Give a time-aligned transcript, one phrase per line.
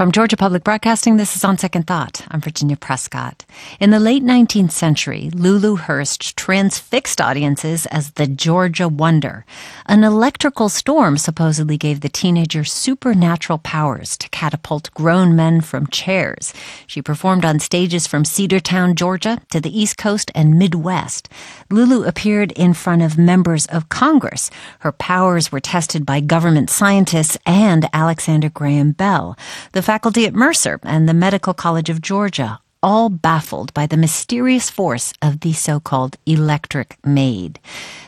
[0.00, 2.24] From Georgia Public Broadcasting, this is On Second Thought.
[2.30, 3.44] I'm Virginia Prescott.
[3.78, 9.44] In the late 19th century, Lulu Hurst transfixed audiences as the Georgia Wonder.
[9.84, 16.54] An electrical storm supposedly gave the teenager supernatural powers to catapult grown men from chairs.
[16.86, 21.28] She performed on stages from Cedartown, Georgia to the East Coast and Midwest.
[21.68, 24.50] Lulu appeared in front of members of Congress.
[24.78, 29.36] Her powers were tested by government scientists and Alexander Graham Bell.
[29.72, 34.70] The faculty at Mercer and the Medical College of Georgia, all baffled by the mysterious
[34.70, 37.58] force of the so-called electric maid.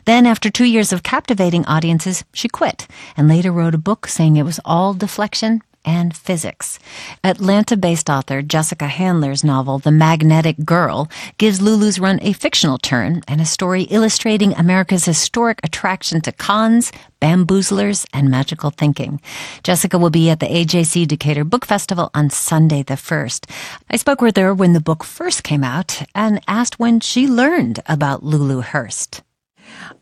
[0.05, 4.37] Then, after two years of captivating audiences, she quit and later wrote a book saying
[4.37, 6.79] it was all deflection and physics.
[7.25, 13.23] Atlanta based author Jessica Handler's novel, The Magnetic Girl, gives Lulu's run a fictional turn
[13.27, 19.21] and a story illustrating America's historic attraction to cons, bamboozlers, and magical thinking.
[19.63, 23.51] Jessica will be at the AJC Decatur Book Festival on Sunday the 1st.
[23.91, 27.81] I spoke with her when the book first came out and asked when she learned
[27.87, 29.23] about Lulu Hurst.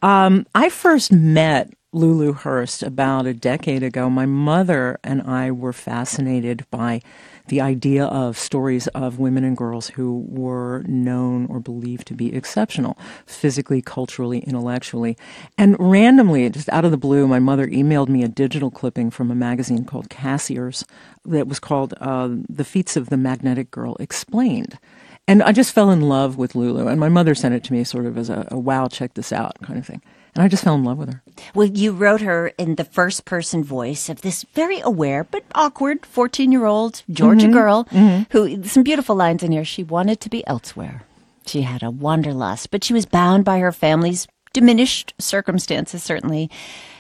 [0.03, 5.73] Um, I first met Lulu Hurst about a decade ago, my mother and I were
[5.73, 7.03] fascinated by
[7.49, 12.33] the idea of stories of women and girls who were known or believed to be
[12.33, 15.17] exceptional, physically, culturally, intellectually.
[15.59, 19.33] And randomly, just out of the blue, my mother emailed me a digital clipping from
[19.33, 20.85] a magazine called Cassier's
[21.25, 24.79] that was called uh, The Feats of the Magnetic Girl Explained.
[25.27, 26.87] And I just fell in love with Lulu.
[26.87, 29.33] And my mother sent it to me sort of as a, a wow, check this
[29.33, 30.03] out kind of thing.
[30.35, 31.23] And I just fell in love with her.
[31.55, 36.07] Well, you wrote her in the first person voice of this very aware but awkward
[36.07, 37.53] 14 year old Georgia mm-hmm.
[37.53, 38.23] girl mm-hmm.
[38.31, 39.65] who, some beautiful lines in here.
[39.65, 41.05] She wanted to be elsewhere.
[41.47, 46.51] She had a wanderlust, but she was bound by her family's diminished circumstances, certainly,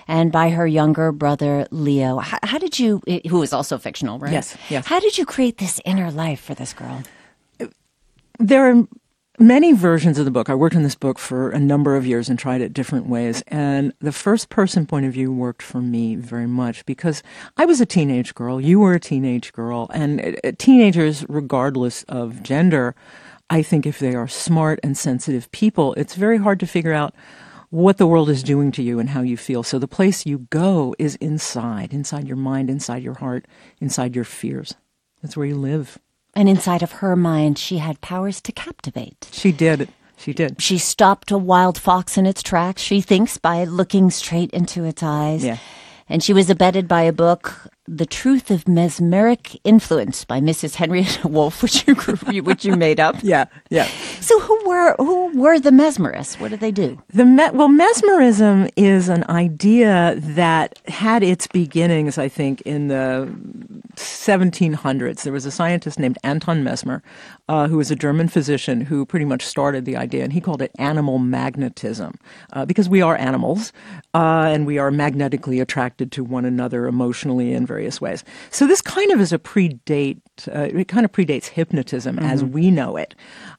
[0.08, 2.18] and by her younger brother, Leo.
[2.18, 4.32] How, how did you, who was also fictional, right?
[4.32, 4.86] Yes, yes.
[4.86, 7.02] How did you create this inner life for this girl?
[8.38, 8.86] There are
[9.40, 10.50] many versions of the book.
[10.50, 13.42] I worked on this book for a number of years and tried it different ways.
[13.48, 17.22] And the first person point of view worked for me very much because
[17.56, 18.60] I was a teenage girl.
[18.60, 19.90] You were a teenage girl.
[19.94, 22.94] And uh, uh, teenagers, regardless of gender,
[23.48, 27.14] I think if they are smart and sensitive people, it's very hard to figure out
[27.70, 29.62] what the world is doing to you and how you feel.
[29.62, 33.46] So the place you go is inside, inside your mind, inside your heart,
[33.80, 34.74] inside your fears.
[35.22, 35.98] That's where you live.
[36.34, 39.28] And inside of her mind, she had powers to captivate.
[39.32, 39.88] She did.
[40.16, 40.60] She did.
[40.60, 45.02] She stopped a wild fox in its tracks, she thinks, by looking straight into its
[45.02, 45.44] eyes.
[45.44, 45.56] Yeah.
[46.08, 50.76] And she was abetted by a book the Truth of Mesmeric Influence by Mrs.
[50.76, 53.16] Henrietta Wolf, which you which you made up.
[53.20, 53.86] Yeah, yeah.
[54.20, 56.38] So who were who were the mesmerists?
[56.38, 57.02] What did they do?
[57.12, 63.28] The me- well, mesmerism is an idea that had its beginnings, I think, in the
[63.96, 65.24] 1700s.
[65.24, 67.02] There was a scientist named Anton Mesmer,
[67.48, 70.62] uh, who was a German physician who pretty much started the idea, and he called
[70.62, 72.14] it animal magnetism,
[72.52, 73.72] uh, because we are animals
[74.14, 78.24] uh, and we are magnetically attracted to one another emotionally in various ways.
[78.50, 82.24] So this kind of is a predate, uh, it kind of predates hypnotism mm-hmm.
[82.24, 83.14] as we know it.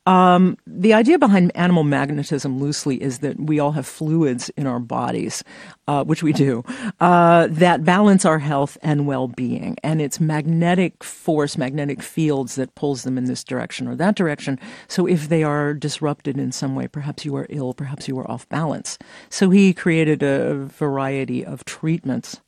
[0.06, 4.80] Um, the idea behind animal magnetism loosely is that we all have fluids in our
[4.80, 5.44] bodies,
[5.88, 6.64] uh, which we do,
[7.00, 9.78] uh, that balance our health and well-being.
[9.84, 14.60] And it's magnetic force, magnetic fields that pulls them in this direction or that direction.
[14.88, 18.30] So if they are disrupted in some way, perhaps you are ill, perhaps you are
[18.30, 18.98] off balance.
[19.30, 22.42] So he created a variety of treatments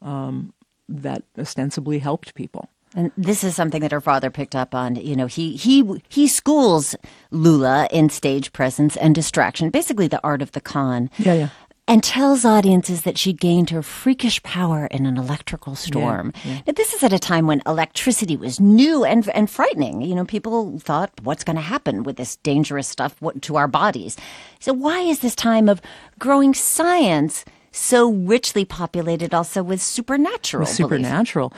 [0.00, 0.54] um,
[0.88, 2.70] that ostensibly helped people.
[2.96, 4.96] And this is something that her father picked up on.
[4.96, 6.96] You know, he he he schools
[7.30, 11.10] Lulu in stage presence and distraction, basically the art of the con.
[11.18, 11.48] Yeah, yeah.
[11.88, 16.32] And tells audiences that she gained her freakish power in an electrical storm.
[16.44, 16.60] Yeah, yeah.
[16.66, 20.00] Now, this is at a time when electricity was new and and frightening.
[20.00, 24.16] You know, people thought, "What's going to happen with this dangerous stuff to our bodies?"
[24.58, 25.82] So, why is this time of
[26.18, 27.44] growing science?
[27.76, 30.62] So richly populated also with supernatural.
[30.62, 31.52] With supernatural.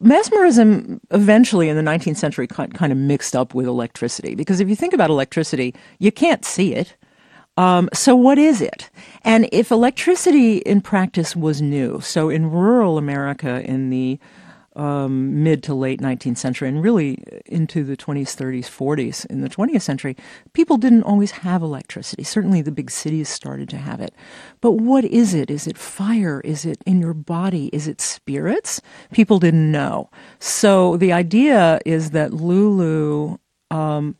[0.00, 4.76] Mesmerism eventually in the 19th century kind of mixed up with electricity because if you
[4.76, 6.96] think about electricity, you can't see it.
[7.56, 8.90] Um, so what is it?
[9.22, 14.18] And if electricity in practice was new, so in rural America in the
[14.76, 19.48] um, mid to late 19th century and really into the 20s, 30s, 40s in the
[19.48, 20.16] 20th century,
[20.52, 22.22] people didn't always have electricity.
[22.22, 24.14] Certainly the big cities started to have it.
[24.60, 25.50] But what is it?
[25.50, 26.40] Is it fire?
[26.44, 27.68] Is it in your body?
[27.72, 28.80] Is it spirits?
[29.12, 30.10] People didn't know.
[30.38, 33.38] So the idea is that Lulu
[33.70, 34.16] um,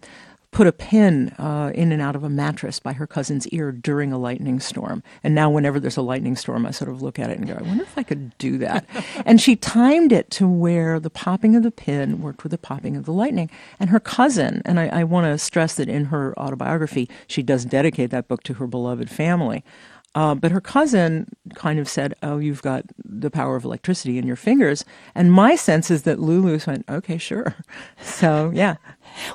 [0.52, 4.12] put a pin uh, in and out of a mattress by her cousin's ear during
[4.12, 5.02] a lightning storm.
[5.23, 7.55] And now, whenever there's a lightning storm, I sort of look at it and go,
[7.55, 8.85] I wonder if I could do that.
[9.25, 12.97] and she timed it to where the popping of the pin worked with the popping
[12.97, 13.50] of the lightning.
[13.79, 17.64] And her cousin, and I, I want to stress that in her autobiography, she does
[17.64, 19.64] dedicate that book to her beloved family.
[20.14, 24.26] Uh, but her cousin kind of said, "Oh, you've got the power of electricity in
[24.26, 27.55] your fingers." And my sense is that Lulu went, "Okay, sure."
[28.03, 28.76] So yeah.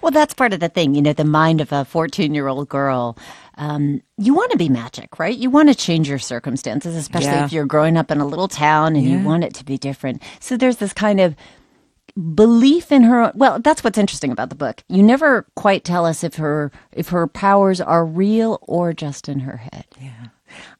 [0.01, 3.17] Well, that's part of the thing, you know, the mind of a fourteen-year-old girl.
[3.57, 5.37] Um, you want to be magic, right?
[5.37, 7.45] You want to change your circumstances, especially Yeah.
[7.45, 10.21] if you're growing up in a little town and you want it to be different.
[10.41, 11.35] So there's this kind of
[12.33, 16.23] belief in her well that's what's interesting about the book you never quite tell us
[16.23, 20.27] if her if her powers are real or just in her head yeah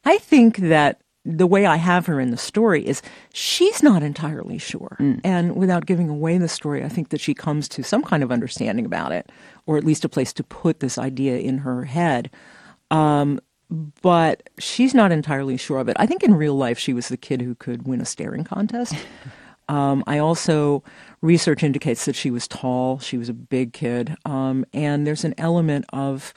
[0.02, 3.02] I think that the way I have her in the story is
[3.32, 4.96] she's not entirely sure.
[5.24, 8.30] And without giving away the story, I think that she comes to some kind of
[8.30, 9.30] understanding about it,
[9.66, 12.30] or at least a place to put this idea in her head.
[12.92, 13.40] Um,
[14.00, 15.96] but she's not entirely sure of it.
[15.98, 18.94] I think in real life, she was the kid who could win a staring contest.
[19.68, 20.84] Um, I also,
[21.22, 25.34] research indicates that she was tall, she was a big kid, um, and there's an
[25.38, 26.32] element of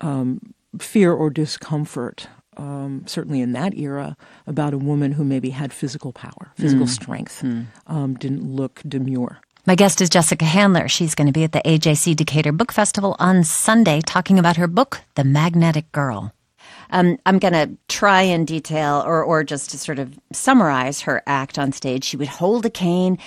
[0.00, 0.40] um,
[0.80, 2.26] fear or discomfort,
[2.56, 4.16] um, certainly in that era,
[4.46, 7.44] about a woman who maybe had physical power, physical strength,
[7.86, 9.38] um, didn't look demure.
[9.66, 10.86] My guest is Jessica Handler.
[10.86, 14.68] She's going to be at the AJC Decatur Book Festival on Sunday talking about her
[14.68, 16.32] book, The Magnetic Girl.
[16.90, 21.20] Um, I'm going to try and detail or, or just to sort of summarize her
[21.26, 22.04] act on stage.
[22.04, 23.18] She would hold a cane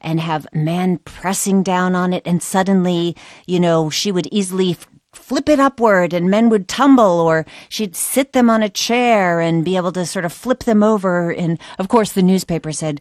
[0.00, 3.16] and have men pressing down on it, and suddenly,
[3.46, 4.76] you know, she would easily
[5.26, 9.64] flip it upward and men would tumble, or she'd sit them on a chair and
[9.64, 11.30] be able to sort of flip them over.
[11.32, 13.00] And of course, the newspaper said,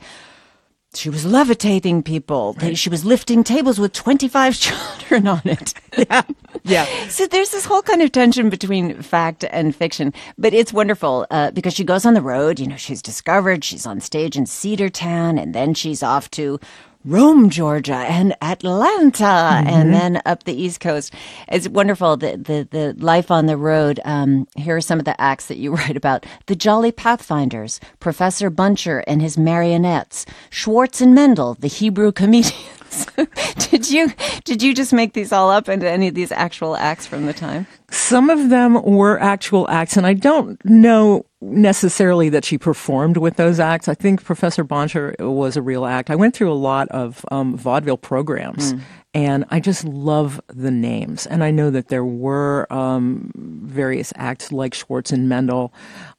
[0.95, 2.53] she was levitating people.
[2.53, 5.73] They- She was lifting tables with 25 children on it.
[6.65, 6.85] Yeah.
[7.09, 11.51] So there's this whole kind of tension between fact and fiction, but it's wonderful uh,
[11.51, 12.57] because she goes on the road.
[12.57, 13.65] You know, she's discovered.
[13.65, 16.61] She's on stage in Cedartown, and then she's off to
[17.05, 21.13] Rome, Georgia, and Atlanta, and then up the East Coast.
[21.49, 23.99] It's wonderful the the, the life on the road.
[24.05, 28.49] Um, here are some of the acts that you write about: the Jolly Pathfinders, Professor
[28.49, 32.82] Buncher and his marionettes, Schwartz and Mendel, the Hebrew comedians.
[33.69, 34.11] did you
[34.43, 37.33] did you just make these all up into any of these actual acts from the
[37.33, 37.67] time?
[37.89, 43.35] Some of them were actual acts, and I don't know necessarily that she performed with
[43.35, 43.87] those acts.
[43.87, 46.09] I think Professor Boncher was a real act.
[46.09, 48.73] I went through a lot of um, vaudeville programs,
[49.13, 51.25] and I just love the names.
[51.27, 53.31] And I know that there were um,
[53.73, 55.73] various acts like Schwartz and Mendel.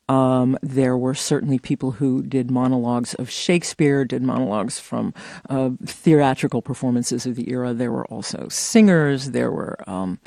[0.08, 5.14] Um, there were certainly people who did monologues of Shakespeare, did monologues from
[5.48, 7.72] uh, theatrical performances of the era.
[7.72, 9.30] There were also singers.
[9.30, 10.18] There were um,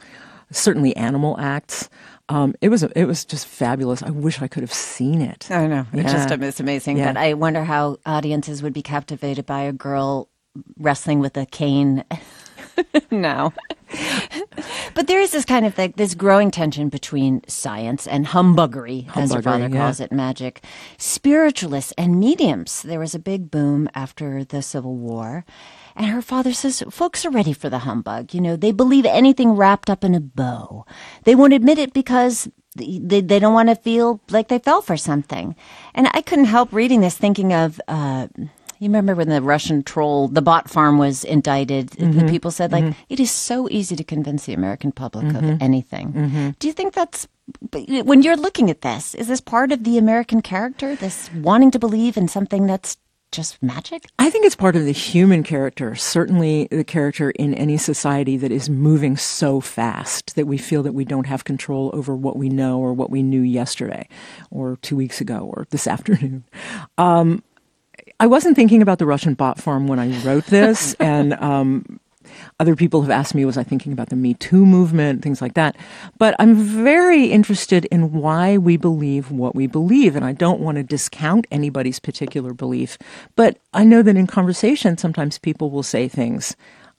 [0.52, 1.90] certainly animal acts.
[2.30, 4.02] Um, it was it was just fabulous.
[4.04, 5.48] I wish I could have seen it.
[5.50, 5.86] I know.
[5.94, 6.38] It's just Yeah.
[6.42, 6.98] it's amazing.
[6.98, 7.14] Yeah.
[7.14, 10.28] But I wonder how audiences would be captivated by a girl
[10.78, 12.04] wrestling with a cane
[13.12, 13.54] now.
[14.94, 19.32] But there is this kind of like this growing tension between science and humbuggery, as
[19.32, 19.78] your Humbuggery, father yeah.
[19.78, 20.64] calls it, magic.
[20.98, 22.82] Spiritualists and mediums.
[22.82, 25.46] There was a big boom after the Civil War.
[25.96, 28.34] And her father says, folks are ready for the humbug.
[28.34, 30.86] You know, they believe anything wrapped up in a bow.
[31.24, 34.96] They won't admit it because they, they don't want to feel like they fell for
[34.96, 35.56] something.
[35.96, 38.28] And I couldn't help reading this thinking of, uh,
[38.80, 42.30] you remember when the Russian troll, the bot farm was indicted, the mm-hmm.
[42.30, 43.02] people said, like, mm-hmm.
[43.10, 45.62] it is so easy to convince the American public of mm-hmm.
[45.62, 46.56] anything.
[46.60, 47.28] Do you think that's,
[47.72, 51.80] when you're looking at this, is this part of the American character, this wanting to
[51.80, 52.98] believe in something that's
[53.32, 54.06] just magic?
[54.20, 58.52] I think it's part of the human character, certainly the character in any society that
[58.52, 62.50] is moving so fast that we feel that we don't have control over what we
[62.50, 64.08] know or what we knew yesterday
[64.50, 66.44] or two weeks ago or this afternoon.
[66.98, 67.44] Um,
[68.20, 72.00] I wasn't thinking about the Russian bot farm when I wrote this, and um,
[72.60, 75.54] other people have asked me, was I thinking about the Me Too movement, things like
[75.54, 75.76] that.
[76.18, 80.16] But I'm very interested in why we believe what we believe.
[80.16, 82.98] And I don't want to discount anybody's particular belief.
[83.36, 86.56] But I know that in conversation, sometimes people will say things.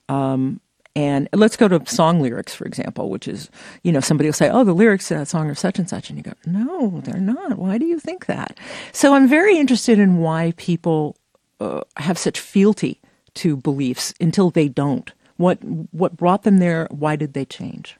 [0.08, 0.60] Um,
[0.96, 3.50] and let's go to song lyrics, for example, which is,
[3.82, 6.10] you know, somebody will say, oh, the lyrics to that song are such and such.
[6.10, 7.58] And you go, no, they're not.
[7.58, 8.58] Why do you think that?
[8.92, 11.16] So I'm very interested in why people
[11.60, 13.00] uh, have such fealty
[13.34, 15.12] to beliefs until they don't.
[15.36, 16.88] What what brought them there?
[16.90, 17.96] Why did they change?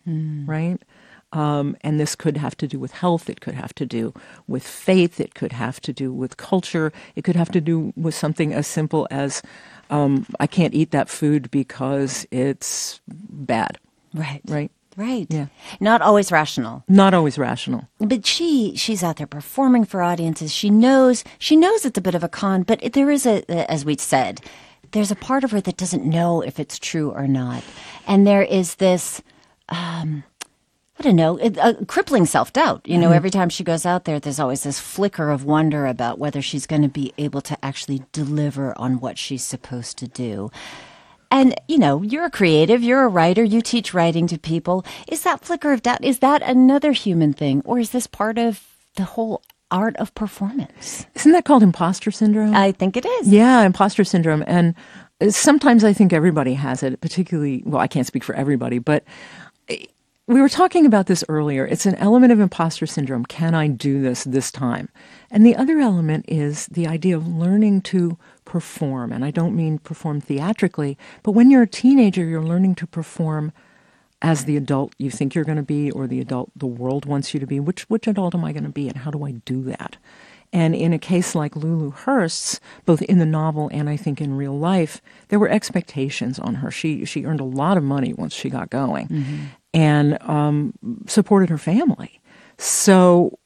[0.46, 0.82] Right?
[1.32, 3.28] Um, and this could have to do with health.
[3.28, 4.14] It could have to do
[4.48, 5.20] with faith.
[5.20, 6.92] It could have to do with culture.
[7.14, 9.42] It could have to do with something as simple as
[9.90, 13.78] um, I can't eat that food because it's bad.
[14.14, 14.40] Right.
[14.46, 14.70] Right.
[14.96, 15.28] Right.
[15.30, 15.46] Yeah.
[15.78, 16.82] Not always rational.
[16.88, 17.88] Not always rational.
[18.00, 20.52] But she she's out there performing for audiences.
[20.52, 23.84] She knows she knows it's a bit of a con, but there is a as
[23.84, 24.40] we said,
[24.90, 27.62] there's a part of her that doesn't know if it's true or not.
[28.08, 29.22] And there is this
[29.68, 30.24] um
[30.98, 32.82] I don't know, a, crippling self doubt.
[32.84, 33.14] You know, mm-hmm.
[33.14, 36.66] every time she goes out there, there's always this flicker of wonder about whether she's
[36.66, 40.50] going to be able to actually deliver on what she's supposed to do.
[41.30, 44.84] And, you know, you're a creative, you're a writer, you teach writing to people.
[45.06, 47.62] Is that flicker of doubt, is that another human thing?
[47.64, 48.64] Or is this part of
[48.96, 51.06] the whole art of performance?
[51.14, 52.54] Isn't that called imposter syndrome?
[52.54, 53.28] I think it is.
[53.28, 54.42] Yeah, imposter syndrome.
[54.46, 54.74] And
[55.28, 59.04] sometimes I think everybody has it, particularly, well, I can't speak for everybody, but
[60.28, 61.66] we were talking about this earlier.
[61.66, 63.24] It's an element of imposter syndrome.
[63.24, 64.90] Can I do this this time?
[65.30, 69.10] And the other element is the idea of learning to perform.
[69.10, 73.52] And I don't mean perform theatrically, but when you're a teenager, you're learning to perform
[74.20, 77.32] as the adult you think you're going to be or the adult the world wants
[77.32, 77.58] you to be.
[77.58, 79.96] Which, which adult am I going to be and how do I do that?
[80.52, 84.36] And in a case like Lulu Hurst's, both in the novel and I think in
[84.36, 86.70] real life, there were expectations on her.
[86.70, 89.44] She she earned a lot of money once she got going, mm-hmm.
[89.74, 90.74] And um,
[91.06, 92.20] supported her family.
[92.56, 93.38] So,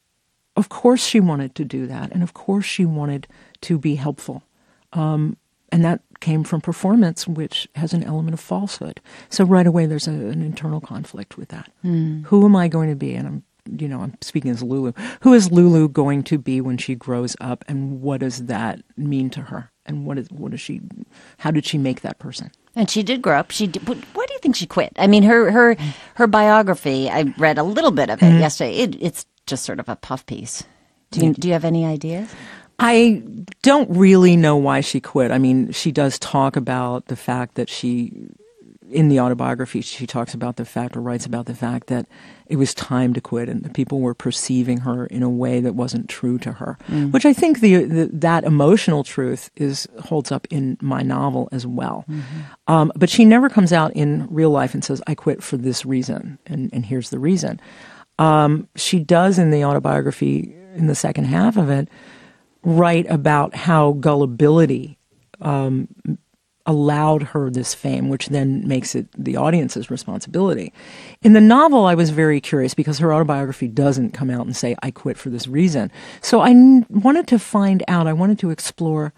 [0.57, 3.27] of course, she wanted to do that, and of course, she wanted
[3.63, 4.43] to be helpful
[4.93, 5.37] um,
[5.71, 9.01] and that came from performance, which has an element of falsehood.
[9.31, 11.71] So right away, there's a, an internal conflict with that.
[11.85, 12.25] Mm.
[12.27, 13.15] Who am I going to be?
[13.15, 13.43] And I'm,
[13.79, 14.93] you know, I'm speaking as Lulu.
[15.23, 19.31] Who is Lulu going to be when she grows up, and what does that mean
[19.31, 19.71] to her?
[19.87, 20.81] And what is what is she?
[21.39, 22.51] How did she make that person?
[22.75, 23.51] And she did grow up.
[23.51, 24.93] She did, why do you think she quit?
[24.97, 25.77] I mean, her her
[26.15, 27.11] her biography.
[27.11, 28.41] I read a little bit of it mm-hmm.
[28.41, 28.77] yesterday.
[28.77, 30.65] It, it's just sort of a puff piece.
[31.11, 32.31] Do you, do you have any ideas?
[32.79, 33.23] I
[33.63, 35.31] don't really know why she quit.
[35.31, 38.13] I mean, she does talk about the fact that she,
[38.93, 42.07] in the autobiography, she talks about the fact or writes about the fact that
[42.47, 45.75] it was time to quit and that people were perceiving her in a way that
[45.75, 46.79] wasn't true to her.
[46.89, 47.11] Mm.
[47.11, 51.67] Which I think the, the, that emotional truth is holds up in my novel as
[51.67, 52.05] well.
[52.09, 52.73] Mm-hmm.
[52.73, 55.85] Um, but she never comes out in real life and says, "I quit for this
[55.85, 57.61] reason," and, and here's the reason.
[58.19, 61.89] Um, she does in the autobiography in the second half of it
[62.63, 64.99] write about how gullibility
[65.41, 65.89] um,
[66.67, 70.73] allowed her this fame, which then makes it the audience's responsibility.
[71.23, 74.77] In the novel, I was very curious because her autobiography doesn't come out and say,
[74.83, 75.91] I quit for this reason.
[76.21, 79.13] So I n- wanted to find out, I wanted to explore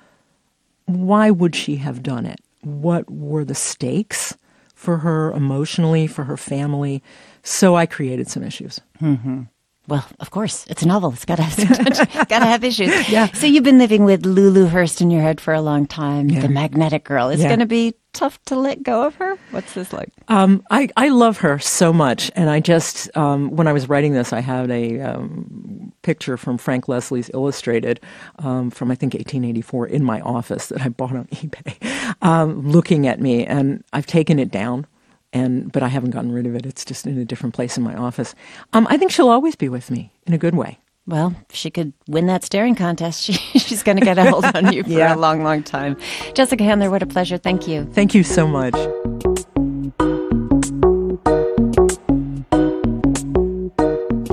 [0.87, 2.41] why would she have done it?
[2.63, 4.37] What were the stakes
[4.75, 7.03] for her emotionally, for her family?
[7.43, 8.81] So I created some issues.
[9.01, 9.43] Mm-hmm.
[9.87, 11.12] Well, of course, it's a novel.
[11.12, 13.09] It's got to have got to have issues.
[13.09, 13.26] Yeah.
[13.33, 16.31] So you've been living with Lulu Hurst in your head for a long time.
[16.31, 16.41] Yeah.
[16.41, 17.29] The magnetic girl.
[17.29, 17.49] It's yeah.
[17.49, 19.37] going to be tough to let go of her.
[19.50, 20.11] What's this like?
[20.29, 24.14] Um, I I love her so much, and I just um, when I was writing
[24.14, 28.00] this, I had a um, picture from Frank Leslie's Illustrated
[28.38, 33.07] um, from I think 1884 in my office that I bought on eBay, um, looking
[33.07, 34.87] at me, and I've taken it down
[35.35, 36.64] and but I haven't gotten rid of it.
[36.64, 38.35] It's just in a different place in my office.
[38.73, 40.79] Um, I think she'll always be with me in a good way.
[41.07, 44.45] Well, if she could win that staring contest, she, she's going to get a hold
[44.47, 45.14] on you for yeah.
[45.14, 45.99] a long, long time.
[46.33, 47.37] Jessica Handler, what a pleasure.
[47.37, 47.85] Thank you.
[47.93, 48.75] Thank you so much.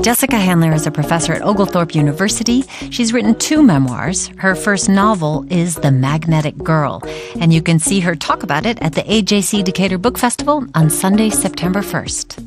[0.01, 2.63] Jessica Handler is a professor at Oglethorpe University.
[2.89, 4.29] She's written two memoirs.
[4.38, 7.03] Her first novel is The Magnetic Girl,
[7.39, 10.89] and you can see her talk about it at the AJC Decatur Book Festival on
[10.89, 12.43] Sunday, September 1st.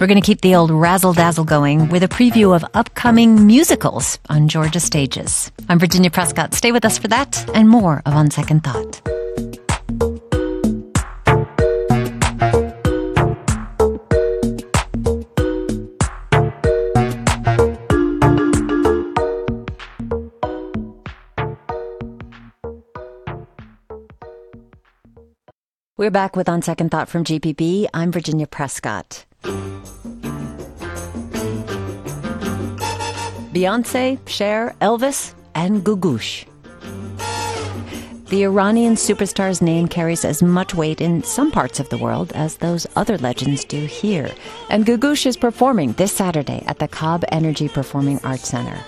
[0.00, 4.18] We're going to keep the old razzle dazzle going with a preview of upcoming musicals
[4.28, 5.52] on Georgia stages.
[5.68, 6.54] I'm Virginia Prescott.
[6.54, 8.89] Stay with us for that and more of On Second Thought.
[26.00, 27.86] We're back with On Second Thought from GPB.
[27.92, 29.26] I'm Virginia Prescott.
[33.52, 36.46] Beyonce, Cher, Elvis, and Googoosh.
[38.30, 42.56] The Iranian superstar's name carries as much weight in some parts of the world as
[42.56, 44.30] those other legends do here.
[44.70, 48.80] And Googoosh is performing this Saturday at the Cobb Energy Performing Arts Center.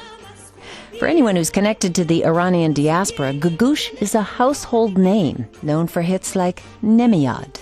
[1.03, 6.01] For anyone who's connected to the Iranian diaspora, Googoosh is a household name, known for
[6.01, 7.59] hits like Nemiyad.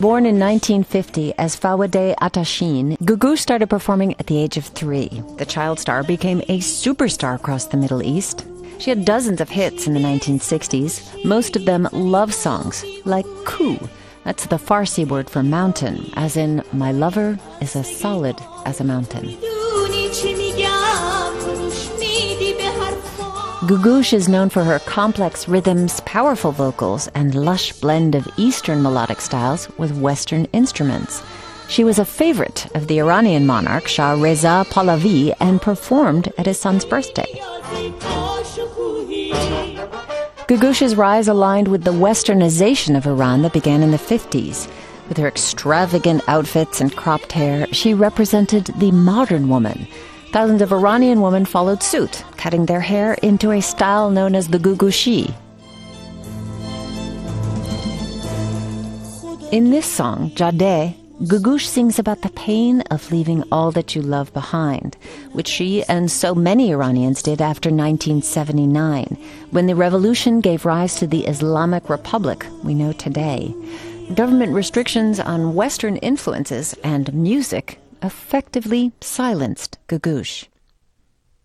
[0.00, 5.22] Born in 1950 as Faegheh Atashin, Googoosh started performing at the age of three.
[5.38, 8.44] The child star became a superstar across the Middle East.
[8.80, 13.78] She had dozens of hits in the 1960s, most of them love songs, like Koo,
[14.24, 18.84] That's the Farsi word for mountain, as in, my lover is as solid as a
[18.84, 19.36] mountain.
[23.66, 29.20] Googoosh is known for her complex rhythms, powerful vocals, and lush blend of Eastern melodic
[29.20, 31.22] styles with Western instruments.
[31.68, 36.60] She was a favorite of the Iranian monarch Shah Reza Pahlavi and performed at his
[36.60, 37.32] son's birthday.
[40.52, 44.68] Googoosh's rise aligned with the westernization of Iran that began in the 50s.
[45.08, 49.88] With her extravagant outfits and cropped hair, she represented the modern woman
[50.32, 54.58] Thousands of Iranian women followed suit, cutting their hair into a style known as the
[54.58, 55.34] googooshi.
[59.52, 64.32] In this song, Jade, Googoosh sings about the pain of leaving all that you love
[64.32, 64.96] behind,
[65.30, 69.16] which she and so many Iranians did after 1979,
[69.52, 73.54] when the revolution gave rise to the Islamic Republic we know today.
[74.14, 80.48] Government restrictions on Western influences and music effectively silenced Googoosh.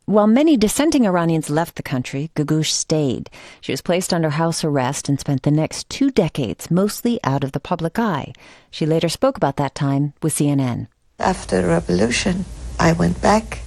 [0.09, 3.29] While many dissenting Iranians left the country, Googoosh stayed.
[3.59, 7.51] She was placed under house arrest and spent the next two decades mostly out of
[7.51, 8.31] the public eye.
[8.71, 10.87] She later spoke about that time with CNN.
[11.19, 12.45] After the revolution,
[12.79, 13.59] I went back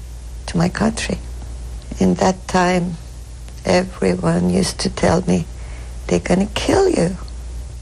[0.46, 1.18] to my country.
[1.98, 2.94] In that time,
[3.66, 5.44] everyone used to tell me,
[6.06, 7.18] they're going to kill you.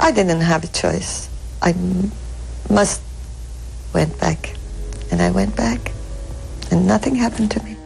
[0.01, 1.31] I didn't have a choice.
[1.63, 1.77] I
[2.69, 3.03] must
[3.95, 4.57] went back.
[5.13, 5.93] And I went back,
[6.73, 7.78] and nothing happened to me.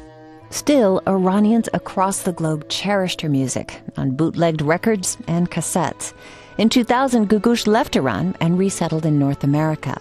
[0.53, 6.13] Still, Iranians across the globe cherished her music on bootlegged records and cassettes.
[6.59, 9.99] In 2000, Googoosh left Iran and resettled in North America.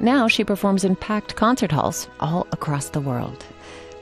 [0.00, 3.44] Now she performs in packed concert halls all across the world.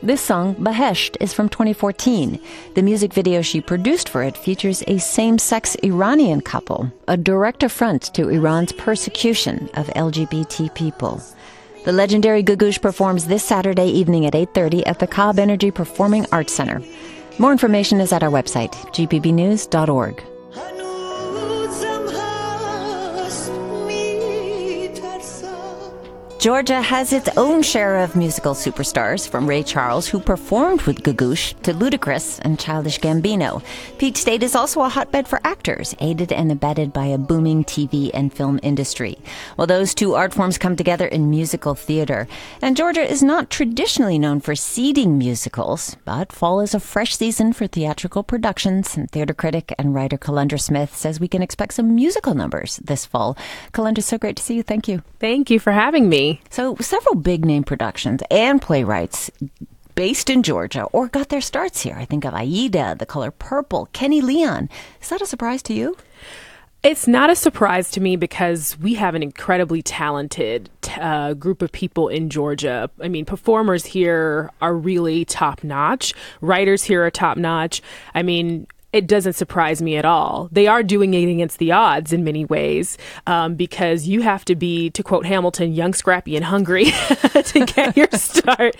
[0.00, 2.40] This song, Behesht, is from 2014.
[2.76, 7.64] The music video she produced for it features a same sex Iranian couple, a direct
[7.64, 11.20] affront to Iran's persecution of LGBT people.
[11.88, 16.52] The legendary Googoosh performs this Saturday evening at 8:30 at the Cobb Energy Performing Arts
[16.52, 16.82] Center.
[17.38, 20.22] More information is at our website, gpbnews.org.
[26.38, 31.60] Georgia has its own share of musical superstars, from Ray Charles, who performed with Googoosh,
[31.64, 33.60] to Ludacris and Childish Gambino.
[33.98, 38.12] Peach State is also a hotbed for actors, aided and abetted by a booming TV
[38.14, 39.18] and film industry.
[39.56, 42.28] Well, those two art forms come together in musical theater.
[42.62, 47.52] And Georgia is not traditionally known for seeding musicals, but fall is a fresh season
[47.52, 51.96] for theatrical productions, and theater critic and writer Kelundra Smith says we can expect some
[51.96, 53.36] musical numbers this fall.
[53.72, 54.62] Kelundra, so great to see you.
[54.62, 55.02] Thank you.
[55.18, 56.27] Thank you for having me.
[56.50, 59.30] So, several big name productions and playwrights
[59.94, 61.96] based in Georgia or got their starts here.
[61.98, 64.68] I think of Aida, The Color Purple, Kenny Leon.
[65.02, 65.96] Is that a surprise to you?
[66.84, 71.72] It's not a surprise to me because we have an incredibly talented uh, group of
[71.72, 72.88] people in Georgia.
[73.02, 76.14] I mean, performers here are really top notch.
[76.40, 77.82] Writers here are top notch.
[78.14, 80.48] I mean, it doesn't surprise me at all.
[80.50, 82.96] They are doing it against the odds in many ways
[83.26, 86.84] um, because you have to be, to quote Hamilton, young, scrappy, and hungry
[87.44, 88.76] to get your start,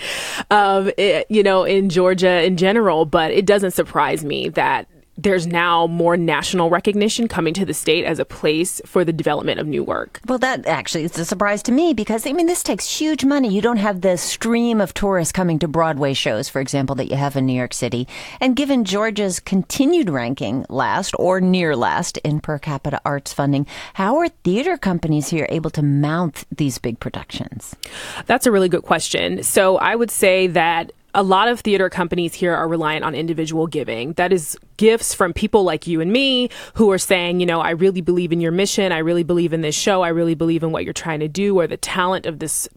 [0.50, 3.04] um, it, you know, in Georgia in general.
[3.04, 4.88] But it doesn't surprise me that
[5.18, 9.59] there's now more national recognition coming to the state as a place for the development
[9.59, 10.20] of new work.
[10.26, 13.52] Well, that actually is a surprise to me because, I mean, this takes huge money.
[13.52, 17.16] You don't have the stream of tourists coming to Broadway shows, for example, that you
[17.16, 18.07] have in New York City.
[18.40, 24.18] And given Georgia's continued ranking last or near last in per capita arts funding, how
[24.18, 27.74] are theater companies here able to mount these big productions?
[28.26, 29.42] That's a really good question.
[29.42, 33.66] So I would say that a lot of theater companies here are reliant on individual
[33.66, 34.12] giving.
[34.12, 37.70] That is gifts from people like you and me who are saying, you know, I
[37.70, 38.92] really believe in your mission.
[38.92, 40.02] I really believe in this show.
[40.02, 42.68] I really believe in what you're trying to do or the talent of this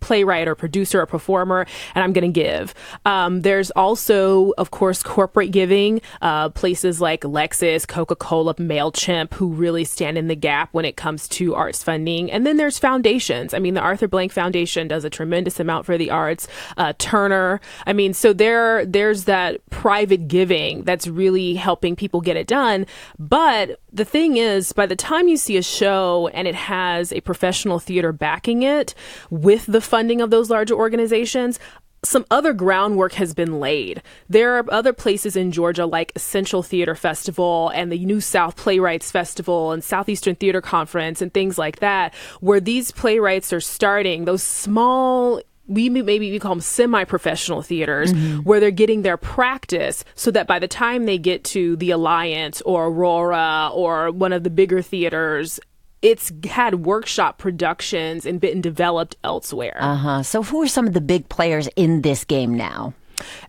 [0.00, 2.74] playwright or producer or performer, and I'm going to give.
[3.04, 9.48] Um, there's also, of course, corporate giving, uh, places like Lexus, Coca Cola, MailChimp, who
[9.48, 12.30] really stand in the gap when it comes to arts funding.
[12.30, 13.54] And then there's foundations.
[13.54, 16.48] I mean, the Arthur Blank Foundation does a tremendous amount for the arts.
[16.76, 17.60] Uh, Turner.
[17.86, 22.86] I mean, so there, there's that private giving that's really helping people get it done.
[23.18, 27.20] But the thing is, by the time you see a show and it has a
[27.20, 28.94] professional theater backing it
[29.30, 31.60] with the funding of those larger organizations,
[32.02, 34.02] some other groundwork has been laid.
[34.28, 39.10] There are other places in Georgia like Essential Theater Festival and the New South Playwrights
[39.10, 44.42] Festival and Southeastern Theater Conference and things like that, where these playwrights are starting those
[44.42, 48.40] small we maybe we call them semi-professional theaters mm-hmm.
[48.40, 52.60] where they're getting their practice so that by the time they get to the alliance
[52.62, 55.58] or aurora or one of the bigger theaters
[56.02, 59.78] it's had workshop productions and been developed elsewhere.
[59.80, 60.22] Uh huh.
[60.22, 62.92] So, who are some of the big players in this game now?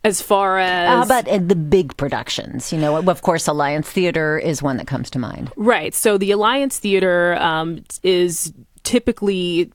[0.05, 2.71] As far as how about uh, the big productions?
[2.71, 5.51] You know, of course, Alliance Theater is one that comes to mind.
[5.57, 5.93] Right.
[5.93, 9.71] So the Alliance Theater um, is typically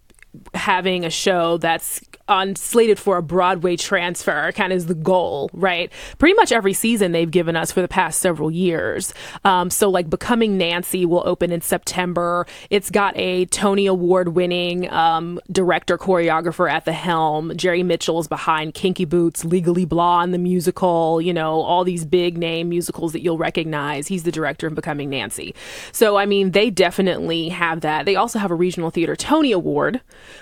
[0.55, 5.51] having a show that's on slated for a Broadway transfer, kind of is the goal,
[5.53, 5.93] right?
[6.19, 9.13] Pretty much every season they've given us for the past several years.
[9.45, 12.47] Um, so, like, Becoming Nancy will open in September.
[12.71, 17.53] It's got a Tony Award winning um, director, choreographer at the helm.
[17.57, 22.39] Jerry Mitchell is behind Kinky Boots, Legally Blonde, the musical, you know, all these big
[22.39, 24.07] name musicals that you'll recognize.
[24.07, 25.55] He's the director of Becoming Nancy.
[25.93, 28.07] So, I mean, they definitely have that.
[28.07, 30.01] They also have a Regional Theater Tony Award,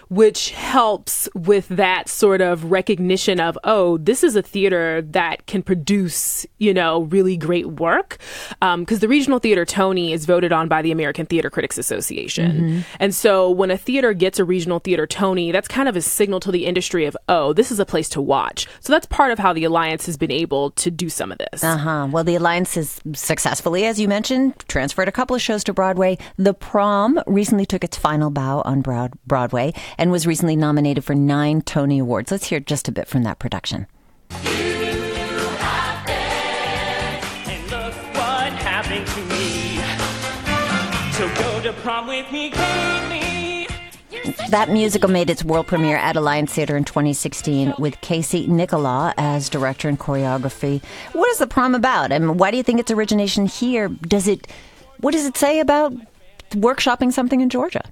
[0.09, 5.63] which helps with that sort of recognition of, oh, this is a theater that can
[5.63, 8.19] produce, you know, really great work.
[8.61, 12.53] Because um, the Regional Theater Tony is voted on by the American Theater Critics Association.
[12.53, 12.81] Mm-hmm.
[12.99, 16.41] And so when a theater gets a Regional Theater Tony, that's kind of a signal
[16.41, 18.67] to the industry of, oh, this is a place to watch.
[18.81, 21.63] So that's part of how the Alliance has been able to do some of this.
[21.63, 22.09] Uh huh.
[22.11, 26.19] Well, the Alliance has successfully, as you mentioned, transferred a couple of shows to Broadway.
[26.37, 31.15] The Prom recently took its final bow on Broad- Broadway and was recently nominated for
[31.15, 32.31] nine Tony Awards.
[32.31, 33.87] Let's hear just a bit from that production.
[44.49, 49.51] That musical made its world premiere at Alliance Theater in 2016 with Casey Nicholaw as
[49.51, 50.83] director and choreography.
[51.13, 52.13] What is the prom about?
[52.13, 53.89] and why do you think its origination here?
[53.89, 54.47] Does it?
[55.01, 55.93] What does it say about
[56.53, 57.83] workshopping something in Georgia?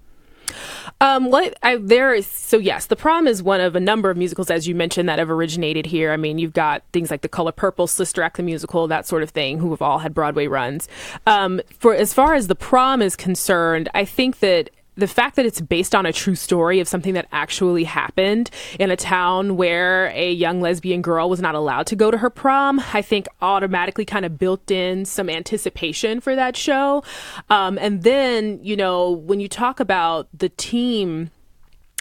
[1.01, 4.17] Um, what I, there is so yes, the prom is one of a number of
[4.17, 6.13] musicals, as you mentioned, that have originated here.
[6.13, 9.23] I mean, you've got things like the Color Purple, Sister Act the musical, that sort
[9.23, 10.89] of thing, who have all had Broadway runs.
[11.27, 15.47] Um, for as far as the prom is concerned, I think that the fact that
[15.47, 20.07] it's based on a true story of something that actually happened in a town where
[20.15, 24.05] a young lesbian girl was not allowed to go to her prom, I think automatically
[24.05, 27.05] kind of built in some anticipation for that show.
[27.51, 31.31] Um, and then, you know, when you talk about the team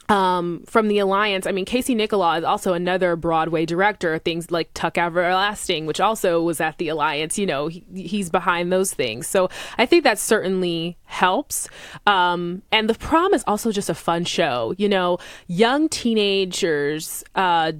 [0.10, 1.48] um, from the Alliance.
[1.48, 4.20] I mean, Casey Nicholaw is also another Broadway director.
[4.20, 7.38] Things like Tuck Everlasting, which also was at the Alliance.
[7.38, 9.28] You know, he, he's behind those things.
[9.28, 11.68] So I think that certainly helps.
[12.06, 14.74] Um, and the prom is also just a fun show.
[14.78, 17.24] You know, young teenagers.
[17.34, 17.74] Uh,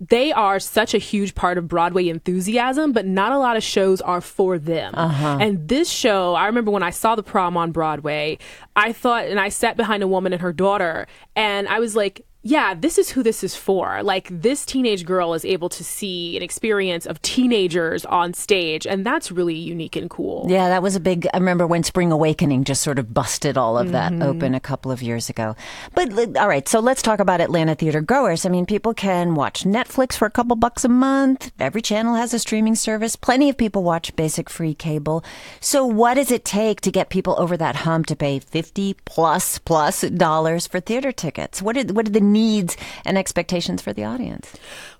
[0.00, 4.00] they are such a huge part of Broadway enthusiasm, but not a lot of shows
[4.00, 4.92] are for them.
[4.94, 5.38] Uh-huh.
[5.40, 8.38] And this show, I remember when I saw the prom on Broadway,
[8.74, 12.26] I thought, and I sat behind a woman and her daughter, and I was like,
[12.46, 14.02] yeah, this is who this is for.
[14.02, 19.04] Like, this teenage girl is able to see an experience of teenagers on stage, and
[19.04, 20.44] that's really unique and cool.
[20.46, 21.26] Yeah, that was a big.
[21.32, 24.22] I remember when Spring Awakening just sort of busted all of that mm-hmm.
[24.22, 25.56] open a couple of years ago.
[25.94, 28.44] But all right, so let's talk about Atlanta theater goers.
[28.44, 31.50] I mean, people can watch Netflix for a couple bucks a month.
[31.58, 33.16] Every channel has a streaming service.
[33.16, 35.24] Plenty of people watch basic free cable.
[35.60, 39.58] So, what does it take to get people over that hump to pay fifty plus
[39.58, 41.62] plus dollars for theater tickets?
[41.62, 44.52] What are what are the needs and expectations for the audience?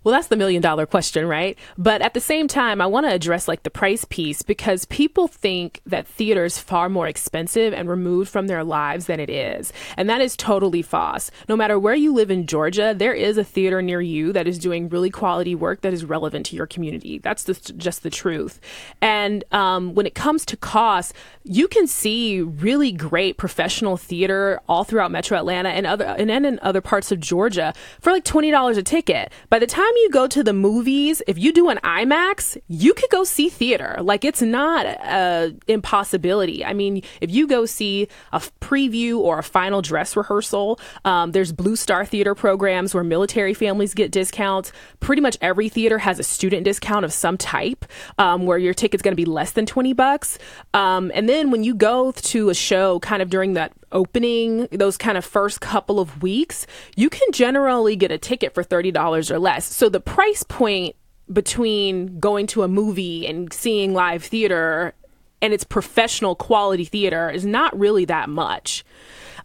[0.04, 1.58] Well, that's the million dollar question, right?
[1.78, 5.26] But at the same time, I want to address like the price piece because people
[5.26, 9.72] think that theater is far more expensive and removed from their lives than it is.
[9.96, 11.30] And that is totally false.
[11.48, 14.58] No matter where you live in Georgia, there is a theater near you that is
[14.58, 17.18] doing really quality work that is relevant to your community.
[17.18, 18.60] That's just, just the truth.
[19.00, 21.14] And um, when it comes to cost,
[21.44, 26.44] you can see really great professional theater all throughout Metro Atlanta and other and, and
[26.44, 29.32] in other parts of Georgia for like twenty dollars a ticket.
[29.48, 33.10] By the time you go to the movies, if you do an IMAX, you could
[33.10, 33.96] go see theater.
[34.00, 36.64] Like it's not a impossibility.
[36.64, 41.52] I mean, if you go see a preview or a final dress rehearsal, um, there's
[41.52, 44.72] Blue Star Theater programs where military families get discounts.
[45.00, 47.84] Pretty much every theater has a student discount of some type,
[48.18, 50.38] um, where your ticket's going to be less than twenty bucks.
[50.72, 54.96] Um, and then when you go to a show, kind of during that opening, those
[54.96, 56.66] kind of first couple of weeks,
[56.96, 59.64] you can generally get a ticket for $30 or less.
[59.64, 60.96] So the price point
[61.32, 64.94] between going to a movie and seeing live theater
[65.40, 68.84] and its professional quality theater is not really that much.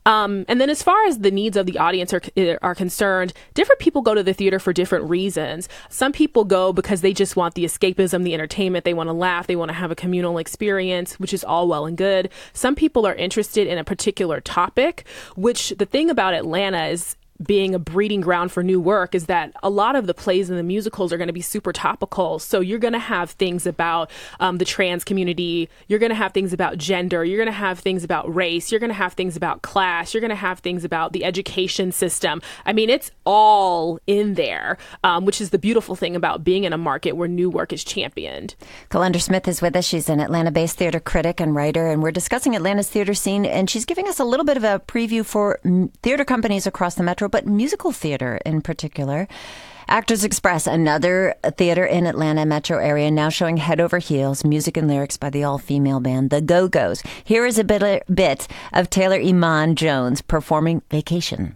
[0.06, 2.22] Um, and then, as far as the needs of the audience are,
[2.62, 5.70] are concerned, different people go to the theater for different reasons.
[5.90, 8.86] Some people go because they just want the escapism, the entertainment.
[8.86, 9.48] They want to laugh.
[9.48, 12.30] They want to have a communal experience, which is all well and good.
[12.54, 17.74] Some people are interested in a particular topic, which the thing about Atlanta is being
[17.74, 20.64] a breeding ground for new work is that a lot of the plays and the
[20.64, 22.38] musicals are going to be super topical.
[22.38, 25.70] So you're going to have things about um, the trans community.
[25.88, 27.24] You're going to have things about gender.
[27.24, 28.72] You're going to have things about race.
[28.72, 30.14] You're going to have things about class.
[30.14, 32.42] You're going to have things about the education system.
[32.66, 36.74] I mean, it's all in there, um, which is the beautiful thing about being in
[36.74, 38.56] a market where new work is championed.
[38.90, 39.86] Kelundra Smith is with us.
[39.86, 43.46] She's an Atlanta based theater critic and writer, and we're discussing Atlanta's theater scene.
[43.46, 45.60] And she's giving us a little bit of a preview for
[46.04, 49.28] theater companies across the metro, but musical theater in particular.
[49.88, 54.88] Actors Express, another theater in Atlanta metro area, now showing Head Over Heels, music and
[54.88, 57.02] lyrics by the all female band The Go Go's.
[57.24, 61.56] Here is a bit, bit of Taylor Iman Jones performing Vacation.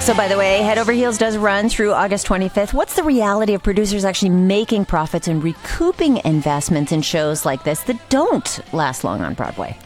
[0.00, 2.72] So, by the way, Head Over Heels does run through August 25th.
[2.72, 7.82] What's the reality of producers actually making profits and recouping investments in shows like this
[7.82, 9.76] that don't last long on Broadway?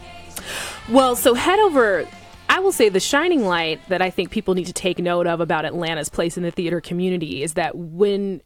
[0.89, 2.07] Well, so Head Over
[2.47, 5.41] I will say the shining light that I think people need to take note of
[5.41, 8.41] about Atlanta's place in the theater community is that when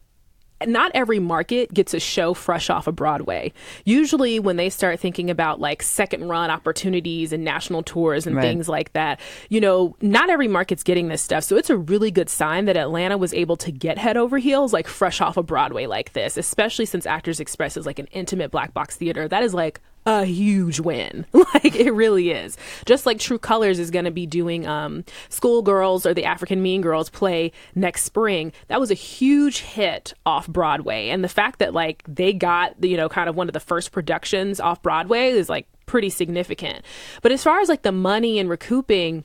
[0.66, 3.52] not every market gets a show fresh off of Broadway.
[3.84, 8.42] Usually, when they start thinking about like second run opportunities and national tours and right.
[8.42, 11.44] things like that, you know, not every market's getting this stuff.
[11.44, 14.72] So it's a really good sign that Atlanta was able to get head over heels
[14.72, 18.50] like fresh off of Broadway like this, especially since Actors Express is like an intimate
[18.50, 19.28] black box theater.
[19.28, 21.26] That is like a huge win.
[21.32, 22.56] like it really is.
[22.86, 26.80] Just like True Colors is going to be doing um, Schoolgirls or the African Mean
[26.80, 28.52] Girls play next spring.
[28.68, 32.96] That was a huge hit off Broadway, and the fact that like they got you
[32.96, 36.84] know kind of one of the first productions off Broadway is like pretty significant.
[37.22, 39.24] But as far as like the money and recouping.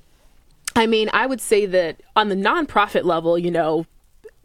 [0.77, 3.85] I mean, I would say that on the nonprofit level, you know,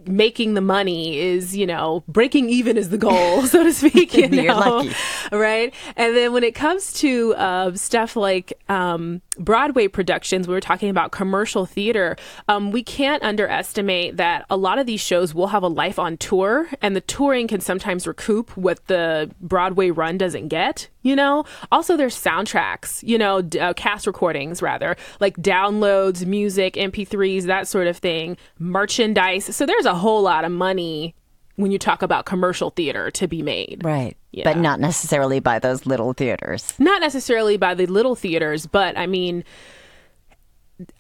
[0.07, 4.15] making the money is, you know, breaking even is the goal, so to speak.
[4.15, 4.89] You know,
[5.33, 5.75] right?
[5.97, 10.91] And then when it comes to uh, stuff like um, Broadway productions, we were talking
[10.91, 12.17] about commercial theater.
[12.49, 16.17] Um, we can't underestimate that a lot of these shows will have a life on
[16.17, 20.89] tour, and the touring can sometimes recoup what the Broadway run doesn't get.
[21.03, 27.45] You know, also there's soundtracks, you know, uh, cast recordings rather, like downloads, music, MP3s,
[27.45, 29.57] that sort of thing, merchandise.
[29.57, 31.15] So there's a whole lot of money
[31.57, 33.83] when you talk about commercial theater to be made.
[33.85, 34.17] Right.
[34.33, 34.45] Yeah.
[34.45, 36.73] But not necessarily by those little theaters.
[36.79, 39.45] Not necessarily by the little theaters, but I mean,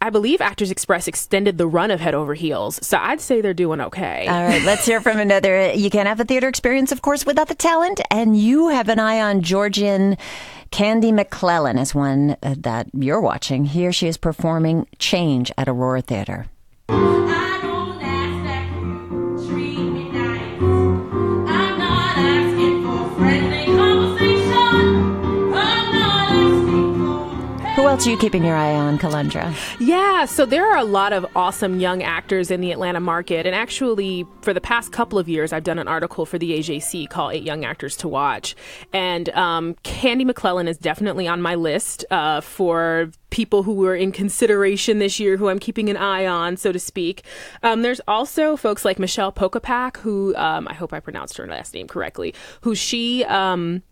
[0.02, 3.54] I believe Actors Express extended the run of Head Over Heels, so I'd say they're
[3.54, 4.26] doing okay.
[4.28, 5.72] All right, let's hear from another.
[5.72, 8.98] You can't have a theater experience, of course, without the talent, and you have an
[8.98, 10.18] eye on Georgian.
[10.70, 13.64] Candy McClellan is one uh, that you're watching.
[13.64, 16.46] Here she is performing Change at Aurora Theater.
[27.90, 29.52] Else are you keeping your eye on, Kelundra?
[29.80, 33.46] Yeah, so there are a lot of awesome young actors in the Atlanta market.
[33.46, 37.10] And actually, for the past couple of years, I've done an article for the AJC
[37.10, 38.54] called Eight Young Actors to Watch.
[38.92, 44.12] And um, Candy McClellan is definitely on my list uh, for people who were in
[44.12, 47.24] consideration this year who I'm keeping an eye on, so to speak.
[47.64, 51.74] Um, there's also folks like Michelle Pokapak, who um, I hope I pronounced her last
[51.74, 53.24] name correctly, who she.
[53.24, 53.82] Um,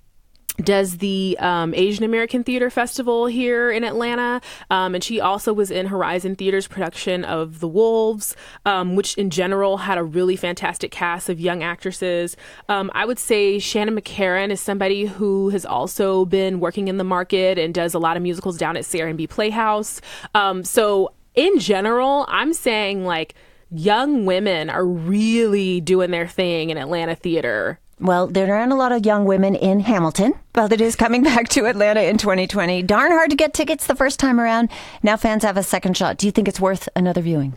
[0.62, 4.40] does the um, Asian American Theater Festival here in Atlanta.
[4.70, 8.34] Um, and she also was in Horizon Theater's production of The Wolves,
[8.66, 12.36] um, which in general had a really fantastic cast of young actresses.
[12.68, 17.04] Um, I would say Shannon McCarran is somebody who has also been working in the
[17.04, 20.00] market and does a lot of musicals down at Serenbe Playhouse.
[20.34, 23.34] Um, so, in general, I'm saying like,
[23.70, 28.92] young women are really doing their thing in Atlanta theater well, there aren't a lot
[28.92, 32.82] of young women in Hamilton, but it is coming back to Atlanta in 2020.
[32.82, 34.70] Darn hard to get tickets the first time around.
[35.02, 36.18] Now fans have a second shot.
[36.18, 37.56] Do you think it's worth another viewing?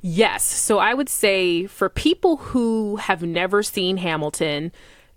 [0.00, 0.44] Yes.
[0.44, 4.72] So I would say for people who have never seen Hamilton,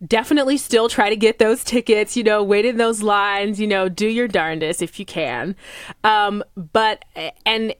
[0.05, 3.89] definitely still try to get those tickets, you know, wait in those lines, you know,
[3.89, 5.55] do your darndest if you can.
[6.03, 7.03] Um, but,
[7.45, 7.73] and,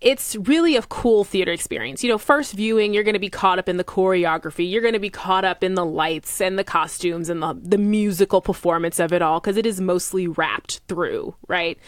[0.00, 2.04] it's really a cool theater experience.
[2.04, 4.70] You know, first viewing, you're going to be caught up in the choreography.
[4.70, 7.78] You're going to be caught up in the lights and the costumes and the, the
[7.78, 11.78] musical performance of it all because it is mostly wrapped through, right?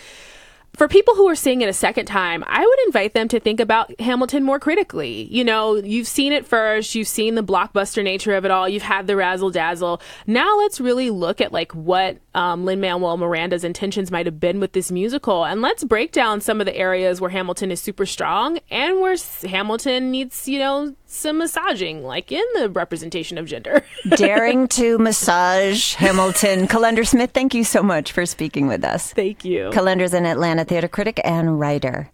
[0.79, 3.59] for people who are seeing it a second time, I would invite them to think
[3.59, 5.25] about Hamilton more critically.
[5.25, 8.83] You know, you've seen it first, you've seen the blockbuster nature of it all, you've
[8.83, 10.01] had the razzle dazzle.
[10.29, 14.61] Now let's really look at like what um, Lin Manuel Miranda's intentions might have been
[14.61, 15.45] with this musical.
[15.45, 19.17] And let's break down some of the areas where Hamilton is super strong and where
[19.43, 23.83] Hamilton needs, you know, some massaging, like in the representation of gender.
[24.17, 26.69] Daring to massage Hamilton.
[26.69, 29.13] Kelundra Smith, thank you so much for speaking with us.
[29.13, 29.71] Thank you.
[29.71, 32.09] Kelundra's an Atlanta theater critic and writer.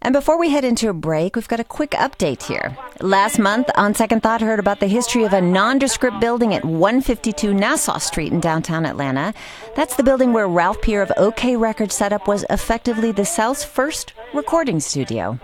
[0.00, 2.76] And before we head into a break, we've got a quick update here.
[3.00, 7.52] Last month, On Second Thought heard about the history of a nondescript building at 152
[7.52, 9.34] Nassau Street in downtown Atlanta.
[9.74, 13.64] That's the building where Ralph Peer of OKeh Records set up was effectively the South's
[13.64, 15.38] first recording studio.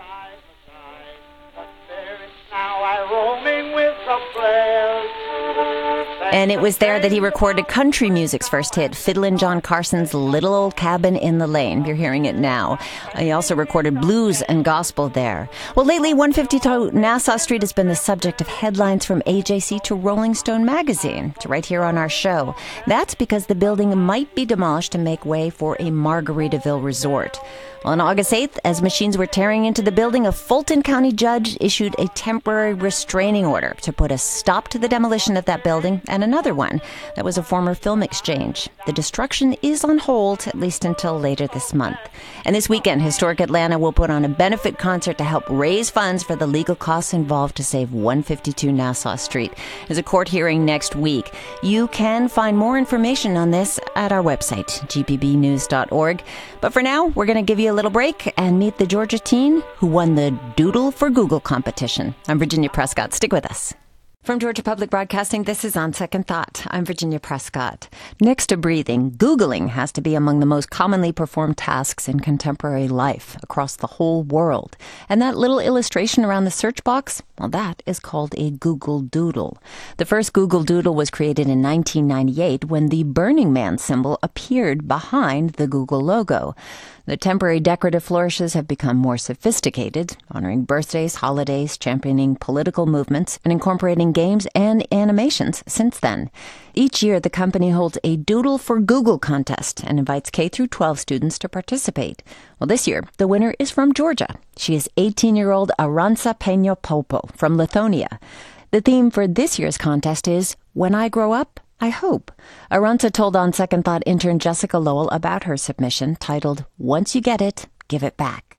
[6.35, 10.53] And it was there that he recorded country music's first hit, Fiddlin' John Carson's Little
[10.53, 11.85] Old Cabin in the Lane.
[11.85, 12.77] You're hearing it now.
[13.17, 15.47] He also recorded blues and gospel there.
[15.77, 20.33] Well, lately, 152 Nassau Street has been the subject of headlines from AJC to Rolling
[20.33, 22.53] Stone magazine to right here on our show.
[22.85, 27.39] That's because the building might be demolished to make way for a Margaritaville resort.
[27.85, 31.93] On August 8th, as machines were tearing into the building, a Fulton County judge issued
[31.99, 36.24] a temporary restraining order to put a stop to the demolition of that building and
[36.25, 36.81] another one
[37.15, 38.67] that was a former film exchange.
[38.85, 41.99] The destruction is on hold, at least until later this month.
[42.43, 46.23] And this weekend, Historic Atlanta will put on a benefit concert to help raise funds
[46.23, 49.53] for the legal costs involved to save 152 Nassau Street.
[49.87, 51.31] There's a court hearing next week.
[51.63, 56.23] You can find more information on this at our website, gpbnews.org.
[56.59, 59.19] But for now, we're going to give you a little break and meet the Georgia
[59.19, 62.15] teen who won the Doodle for Google competition.
[62.27, 63.13] I'm Virginia Prescott.
[63.13, 63.75] Stick with us.
[64.25, 66.65] From Georgia Public Broadcasting, this is On Second Thought.
[66.71, 67.87] I'm Virginia Prescott.
[68.19, 72.87] Next to breathing, Googling has to be among the most commonly performed tasks in contemporary
[72.87, 74.77] life across the whole world.
[75.09, 79.57] And that little illustration around the search box, well, that is called a Google Doodle.
[79.97, 85.51] The first Google Doodle was created in 1998 when the Burning Man symbol appeared behind
[85.51, 86.55] the Google logo.
[87.05, 93.51] The temporary decorative flourishes have become more sophisticated, honoring birthdays, holidays, championing political movements, and
[93.51, 96.31] incorporating games and animations since then.
[96.77, 100.99] Each year, the company holds a Doodle for Google contest and invites K through 12
[100.99, 102.21] students to participate.
[102.59, 104.35] Well, this year, the winner is from Georgia.
[104.57, 108.19] She is 18-year-old Arantza Peña Popo from Lithonia.
[108.71, 112.29] The theme for this year's contest is When I Grow Up, I hope.
[112.69, 117.41] Arantza told On Second Thought intern Jessica Lowell about her submission titled Once You Get
[117.41, 118.57] It, Give It Back.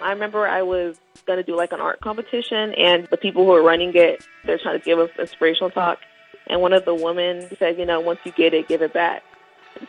[0.00, 3.52] I remember I was going to do like an art competition, and the people who
[3.52, 5.98] are running it, they're trying to give us inspirational talk.
[6.48, 9.22] And one of the women said, you know, once you get it, give it back.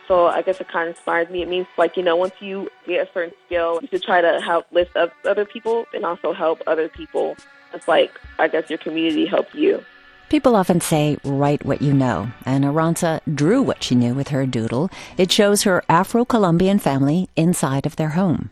[0.06, 1.42] So I guess it kind of inspired me.
[1.42, 4.40] It means like, you know, once you get a certain skill, you should try to
[4.40, 7.36] help lift up other people and also help other people
[7.74, 9.84] it's like, I guess your community helped you.
[10.28, 14.44] People often say, write what you know, and Arantza drew what she knew with her
[14.44, 14.90] doodle.
[15.16, 18.50] It shows her Afro Colombian family inside of their home.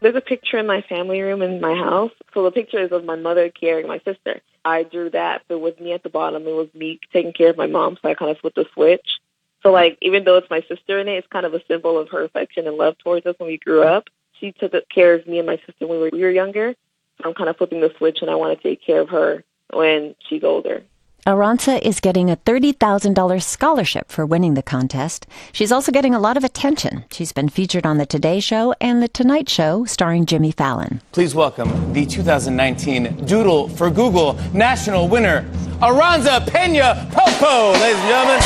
[0.00, 2.12] There's a picture in my family room in my house.
[2.32, 4.40] So the picture is of my mother carrying my sister.
[4.64, 7.56] I drew that, but with me at the bottom, it was me taking care of
[7.56, 9.20] my mom, so I kind of flipped the switch.
[9.62, 12.08] So, like, even though it's my sister in it, it's kind of a symbol of
[12.10, 14.08] her affection and love towards us when we grew up.
[14.38, 16.74] She took care of me and my sister when we were younger.
[17.22, 20.14] I'm kind of flipping the switch and I want to take care of her when
[20.28, 20.82] she's older.
[21.26, 25.26] Arantza is getting a $30,000 scholarship for winning the contest.
[25.52, 27.04] She's also getting a lot of attention.
[27.12, 31.02] She's been featured on The Today Show and The Tonight Show starring Jimmy Fallon.
[31.12, 35.42] Please welcome the 2019 Doodle for Google national winner,
[35.82, 38.42] Arantza Peña Popo, ladies and gentlemen.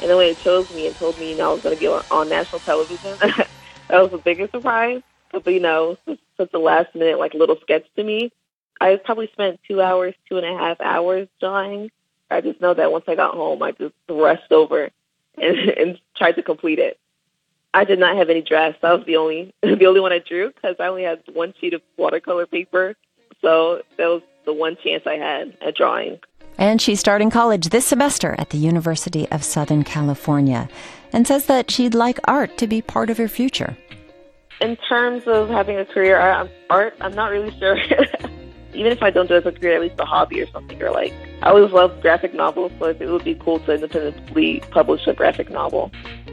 [0.00, 1.80] And then when it chose me and told me, you know, I was going to
[1.80, 3.48] be on national television, that
[3.90, 5.02] was the biggest surprise.
[5.32, 5.98] But, you know,
[6.38, 8.32] such a last minute, like, little sketch to me.
[8.80, 11.90] I probably spent two hours, two and a half hours drawing.
[12.30, 14.90] I just know that once I got home, I just rushed over
[15.38, 16.98] and, and tried to complete it.
[17.74, 18.80] I did not have any drafts.
[18.82, 21.74] That was the only the only one I drew because I only had one sheet
[21.74, 22.94] of watercolor paper.
[23.40, 26.18] So that was the one chance I had at drawing.
[26.58, 30.68] And she's starting college this semester at the University of Southern California
[31.12, 33.76] and says that she'd like art to be part of her future
[34.62, 37.76] in terms of having a career art, art I'm not really sure.
[38.74, 40.82] Even if I don't do it as a career, at least a hobby or something.
[40.82, 45.06] Or like, I always loved graphic novels, so it would be cool to independently publish
[45.06, 45.90] a graphic novel.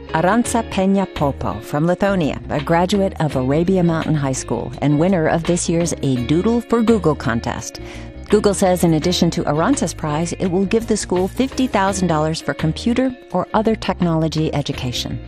[0.08, 5.44] Arantza Peña Popo from Lithonia, a graduate of Arabia Mountain High School and winner of
[5.44, 7.80] this year's A Doodle for Google contest.
[8.28, 13.16] Google says in addition to Arantza's prize, it will give the school $50,000 for computer
[13.32, 15.18] or other technology education.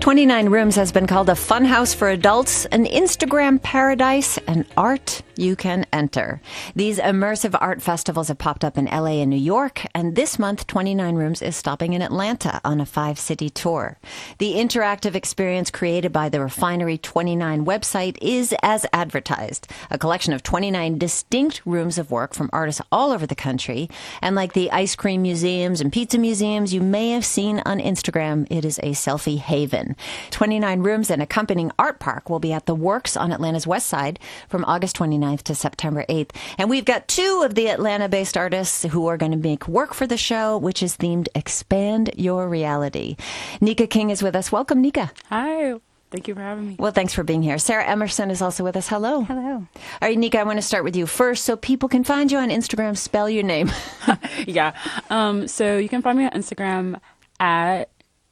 [0.00, 5.56] 29 Rooms has been called a funhouse for adults, an Instagram paradise, and art you
[5.56, 6.40] can enter.
[6.74, 10.66] These immersive art festivals have popped up in LA and New York, and this month
[10.66, 13.98] 29 Rooms is stopping in Atlanta on a five city tour.
[14.38, 20.42] The interactive experience created by the Refinery 29 website is as advertised a collection of
[20.42, 23.88] 29 distinct rooms of work from artists all over the country.
[24.22, 28.46] And like the ice cream museums and pizza museums you may have seen on Instagram,
[28.50, 29.89] it is a selfie haven.
[30.30, 34.18] 29 rooms and accompanying art park will be at the Works on Atlanta's west side
[34.48, 36.30] from August 29th to September 8th.
[36.58, 39.94] And we've got two of the Atlanta based artists who are going to make work
[39.94, 43.16] for the show, which is themed Expand Your Reality.
[43.60, 44.50] Nika King is with us.
[44.50, 45.12] Welcome, Nika.
[45.28, 45.74] Hi.
[46.10, 46.76] Thank you for having me.
[46.78, 47.56] Well, thanks for being here.
[47.58, 48.88] Sarah Emerson is also with us.
[48.88, 49.22] Hello.
[49.22, 49.52] Hello.
[49.52, 49.68] All
[50.02, 52.48] right, Nika, I want to start with you first so people can find you on
[52.48, 52.96] Instagram.
[52.96, 53.70] Spell your name.
[54.46, 54.74] yeah.
[55.08, 57.00] Um, so you can find me on Instagram
[57.38, 57.90] at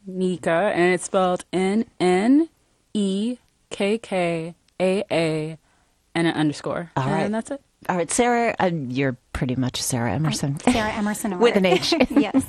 [0.09, 2.49] Nika, and it's spelled N N
[2.95, 3.39] E
[3.71, 5.59] K K A A
[6.15, 6.91] and an underscore.
[6.97, 7.21] All right.
[7.21, 7.63] And that's it.
[7.89, 10.59] All right, Sarah, uh, you're pretty much Sarah Emerson.
[10.59, 11.39] Sarah Emerson.
[11.39, 11.95] With an H.
[12.11, 12.45] yes.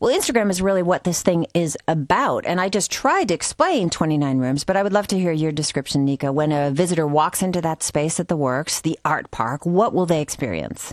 [0.00, 2.44] Well, Instagram is really what this thing is about.
[2.44, 5.52] And I just tried to explain 29 rooms, but I would love to hear your
[5.52, 6.32] description, Nika.
[6.32, 10.06] When a visitor walks into that space at the works, the art park, what will
[10.06, 10.92] they experience?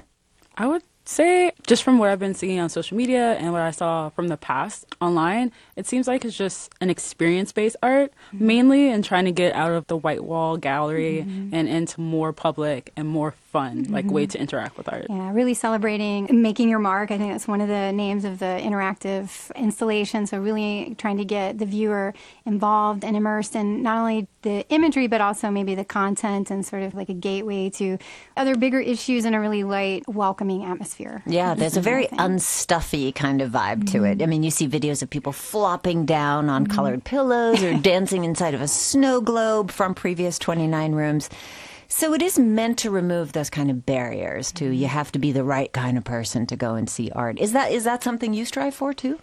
[0.55, 3.71] I would say, just from what I've been seeing on social media and what I
[3.71, 8.47] saw from the past online, it seems like it's just an experience based art, mm-hmm.
[8.47, 11.53] mainly in trying to get out of the white wall gallery mm-hmm.
[11.53, 13.93] and into more public and more fun, mm-hmm.
[13.93, 15.07] like way to interact with art.
[15.09, 17.11] Yeah, really celebrating making your mark.
[17.11, 20.25] I think that's one of the names of the interactive installation.
[20.25, 22.13] So really trying to get the viewer
[22.45, 26.83] involved and immersed in not only the imagery, but also maybe the content and sort
[26.83, 27.97] of like a gateway to
[28.37, 31.21] other bigger issues in a really light, welcoming atmosphere.
[31.25, 34.21] Yeah, there's a very unstuffy kind of vibe to it.
[34.21, 36.73] I mean, you see videos of people flopping down on mm-hmm.
[36.73, 41.29] colored pillows or dancing inside of a snow globe from previous 29 rooms.
[41.91, 44.85] So it is meant to remove those kind of barriers to you mm-hmm.
[44.85, 47.37] have to be the right kind of person to go and see art.
[47.37, 49.19] Is that is that something you strive for too?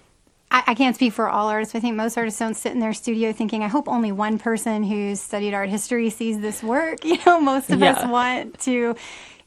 [0.51, 1.75] I, I can't speak for all artists.
[1.75, 4.85] I think most artists don't sit in their studio thinking, I hope only one person
[4.85, 6.99] who's studied art history sees this work.
[7.05, 7.93] You know, most of yeah.
[7.93, 8.95] us want to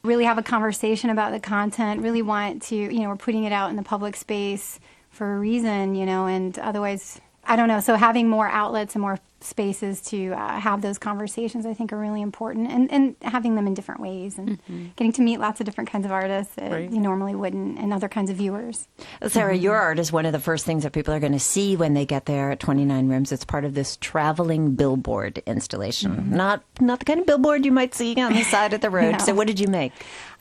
[0.02, 3.52] really have a conversation about the content, really want to, you know, we're putting it
[3.52, 7.80] out in the public space for a reason, you know, and otherwise I don't know.
[7.80, 11.98] So having more outlets and more spaces to uh, have those conversations, I think, are
[11.98, 14.86] really important, and, and having them in different ways, and mm-hmm.
[14.96, 16.90] getting to meet lots of different kinds of artists that right.
[16.90, 18.88] you normally wouldn't, and other kinds of viewers.
[19.26, 19.62] Sarah, mm-hmm.
[19.62, 21.94] your art is one of the first things that people are going to see when
[21.94, 23.32] they get there at 29 Rooms.
[23.32, 26.36] It's part of this traveling billboard installation, mm-hmm.
[26.36, 29.12] not not the kind of billboard you might see on the side of the road.
[29.12, 29.18] no.
[29.18, 29.92] So, what did you make?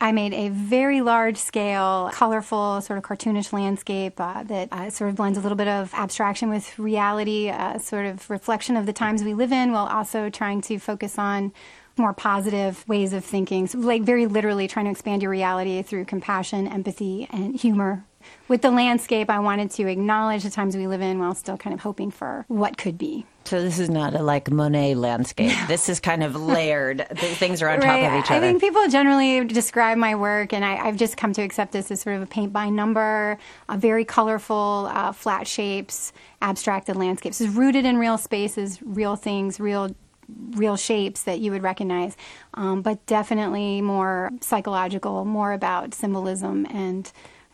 [0.01, 5.11] I made a very large scale, colorful, sort of cartoonish landscape uh, that uh, sort
[5.11, 8.90] of blends a little bit of abstraction with reality, uh, sort of reflection of the
[8.93, 11.53] times we live in, while also trying to focus on
[11.97, 13.67] more positive ways of thinking.
[13.67, 18.05] So, like, very literally trying to expand your reality through compassion, empathy, and humor.
[18.47, 21.73] With the landscape, I wanted to acknowledge the times we live in while still kind
[21.73, 23.25] of hoping for what could be.
[23.45, 25.55] So this is not a like Monet landscape.
[25.67, 27.07] This is kind of layered.
[27.15, 28.03] Things are on right.
[28.03, 28.35] top of each other.
[28.35, 31.91] I think people generally describe my work, and I, have just come to accept this
[31.91, 37.41] as sort of a paint by number, a very colorful, uh, flat shapes, abstracted landscapes.
[37.41, 39.95] It's rooted in real spaces, real things, real
[40.51, 42.15] real shapes that you would recognize,
[42.53, 47.11] um, but definitely more psychological, more about symbolism and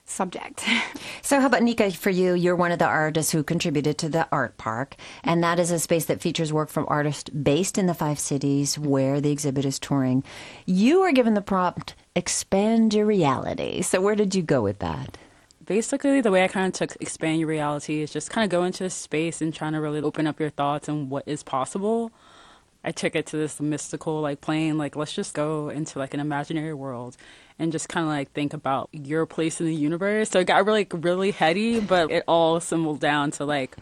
[0.09, 0.63] subject.
[1.21, 1.91] so, how about Nika?
[1.91, 5.59] For you, you're one of the artists who contributed to the art park, and that
[5.59, 9.31] is a space that features work from artists based in the five cities where the
[9.31, 10.23] exhibit is touring.
[10.65, 13.81] You were given the prompt expand your reality.
[13.81, 15.17] So, where did you go with that?
[15.65, 18.63] Basically, the way I kind of took expand your reality is just kind of go
[18.63, 22.11] into a space and trying to really open up your thoughts and what is possible.
[22.83, 26.21] I took it to this mystical like plane, like let's just go into like an
[26.21, 27.17] imaginary world
[27.59, 30.29] and just kind of like think about your place in the universe.
[30.29, 33.75] So it got really, really heady, but it all assembled down to like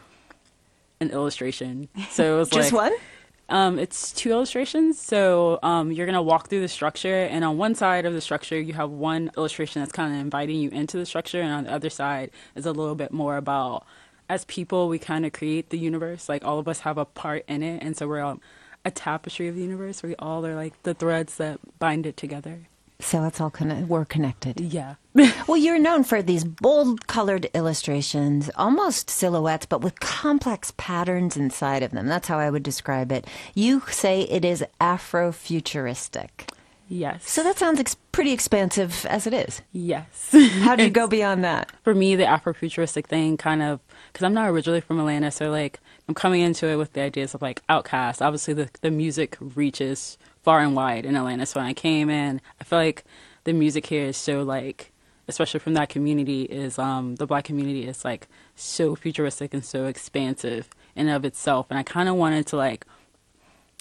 [0.99, 1.89] an illustration.
[2.09, 2.99] So it was just like, one.
[3.47, 4.99] Um, it's two illustrations.
[4.99, 8.59] So um, you're gonna walk through the structure, and on one side of the structure,
[8.59, 11.71] you have one illustration that's kind of inviting you into the structure, and on the
[11.71, 13.85] other side is a little bit more about
[14.27, 16.27] as people, we kind of create the universe.
[16.27, 18.39] Like all of us have a part in it, and so we're all
[18.83, 20.03] a tapestry of the universe.
[20.03, 22.61] We all are like the threads that bind it together.
[23.05, 24.59] So it's all kind we're connected.
[24.59, 24.95] Yeah.
[25.47, 31.83] well, you're known for these bold colored illustrations, almost silhouettes, but with complex patterns inside
[31.83, 32.07] of them.
[32.07, 33.27] That's how I would describe it.
[33.53, 36.49] You say it is Afrofuturistic.
[36.87, 37.29] Yes.
[37.29, 39.61] So that sounds ex- pretty expansive as it is.
[39.71, 40.35] Yes.
[40.61, 41.71] How do you go beyond that?
[41.83, 43.81] For me, the Afrofuturistic thing kind of,
[44.11, 45.79] because I'm not originally from Atlanta, so like
[46.09, 48.25] I'm coming into it with the ideas of like Outkast.
[48.25, 51.45] Obviously, the the music reaches far and wide in Atlanta.
[51.45, 53.03] So when I came in, I feel like
[53.45, 54.91] the music here is so like,
[55.27, 59.85] especially from that community, is um the black community is like so futuristic and so
[59.87, 61.65] expansive in and of itself.
[61.69, 62.85] And I kind of wanted to like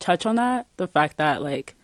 [0.00, 1.74] touch on that, the fact that like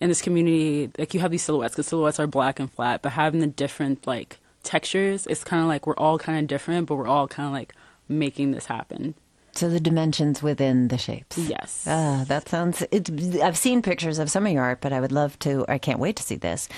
[0.00, 3.12] in this community, like you have these silhouettes because silhouettes are black and flat, but
[3.12, 6.96] having the different like textures, it's kind of like we're all kind of different, but
[6.96, 7.74] we're all kind of like
[8.08, 9.14] making this happen.
[9.54, 11.38] So the dimensions within the shapes.
[11.38, 11.84] Yes.
[11.88, 12.82] Ah, that sounds.
[12.90, 13.08] It,
[13.40, 15.64] I've seen pictures of some of your art, but I would love to.
[15.68, 16.68] I can't wait to see this.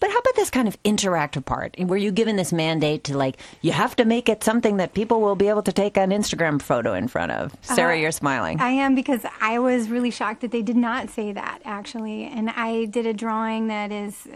[0.00, 1.74] But how about this kind of interactive part?
[1.78, 5.20] Were you given this mandate to like you have to make it something that people
[5.20, 7.56] will be able to take an Instagram photo in front of?
[7.62, 8.60] Sarah, Uh, you're smiling.
[8.60, 12.24] I am because I was really shocked that they did not say that actually.
[12.24, 14.26] And I did a drawing that is,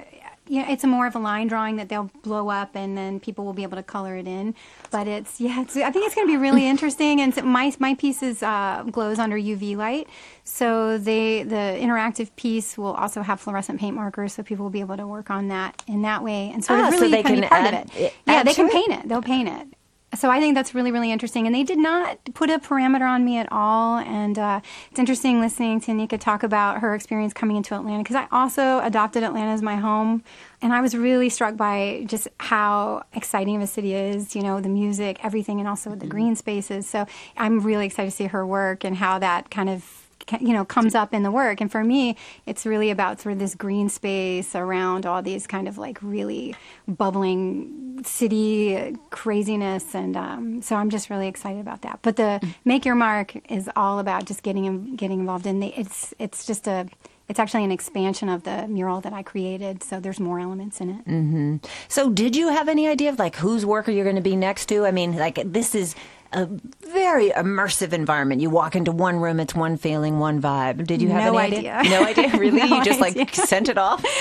[0.58, 3.44] know, it's a more of a line drawing that they'll blow up and then people
[3.44, 4.56] will be able to color it in.
[4.90, 7.20] But it's yeah, it's, I think it's going to be really interesting.
[7.20, 10.08] And so my my piece is uh, glows under UV light,
[10.42, 14.80] so they the interactive piece will also have fluorescent paint markers, so people will be
[14.80, 17.40] able to work on that in that way and Ah, so really they kind can
[17.42, 18.12] be part add- of it.
[18.26, 19.08] Yeah, they can paint it.
[19.08, 19.68] They'll paint it.
[20.14, 21.46] So I think that's really, really interesting.
[21.46, 23.98] And they did not put a parameter on me at all.
[23.98, 28.16] And uh, it's interesting listening to Nika talk about her experience coming into Atlanta because
[28.16, 30.24] I also adopted Atlanta as my home.
[30.62, 34.60] And I was really struck by just how exciting of a city is, you know,
[34.60, 36.88] the music, everything, and also the green spaces.
[36.88, 37.06] So
[37.36, 39.99] I'm really excited to see her work and how that kind of
[40.40, 41.60] you know comes up in the work.
[41.60, 42.16] And for me
[42.46, 46.54] it's really about sort of this green space around all these kind of like really
[46.86, 49.94] bubbling city craziness.
[49.94, 52.00] And um, so i'm just really excited about that.
[52.02, 55.46] But the make your mark is all about just getting getting involved.
[55.46, 56.88] In the it's it's just a
[57.30, 60.90] it's actually an expansion of the mural that I created, so there's more elements in
[60.90, 61.06] it.
[61.86, 64.34] So, did you have any idea of like whose work are you going to be
[64.34, 64.84] next to?
[64.84, 65.94] I mean, like this is
[66.32, 66.46] a
[66.92, 68.40] very immersive environment.
[68.40, 70.86] You walk into one room, it's one feeling, one vibe.
[70.86, 71.74] Did you have No any idea?
[71.76, 71.90] idea.
[71.90, 72.30] No idea.
[72.38, 72.58] Really?
[72.60, 74.04] No you just like sent it off?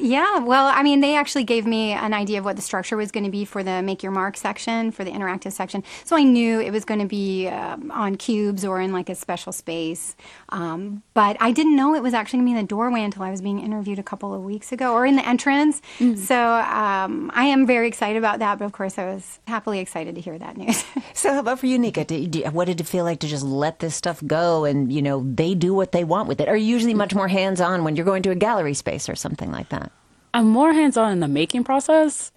[0.00, 3.10] Yeah, well, I mean, they actually gave me an idea of what the structure was
[3.10, 5.82] going to be for the Make Your Mark section, for the interactive section.
[6.04, 9.14] So I knew it was going to be um, on cubes or in like a
[9.14, 10.16] special space.
[10.50, 13.22] Um, but I didn't know it was actually going to be in the doorway until
[13.22, 15.82] I was being interviewed a couple of weeks ago or in the entrance.
[15.98, 18.58] So um, I am very excited about that.
[18.58, 20.82] But of course, I was happily excited to hear that news.
[21.14, 22.04] So, how about for you, Nika?
[22.50, 25.54] What did it feel like to just let this stuff go and, you know, they
[25.54, 26.48] do what they want with it?
[26.48, 29.16] Are you usually much more hands on when you're going to a gallery space or
[29.16, 29.90] something like that?
[30.32, 32.32] I'm more hands on in the making process.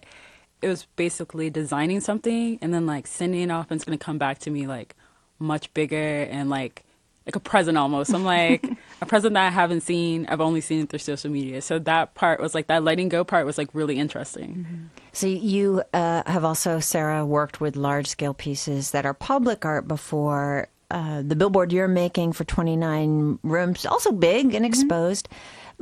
[0.61, 4.17] It was basically designing something and then like sending it off and it's gonna come
[4.17, 4.95] back to me like
[5.37, 6.83] much bigger and like
[7.25, 8.13] like a present almost.
[8.13, 8.65] I'm like
[9.01, 10.25] a present that I haven't seen.
[10.27, 11.61] I've only seen it through social media.
[11.61, 14.89] So that part was like that letting go part was like really interesting.
[15.13, 19.87] So you uh, have also, Sarah, worked with large scale pieces that are public art
[19.87, 20.67] before.
[20.91, 25.27] Uh, the billboard you're making for 29 rooms, also big and exposed.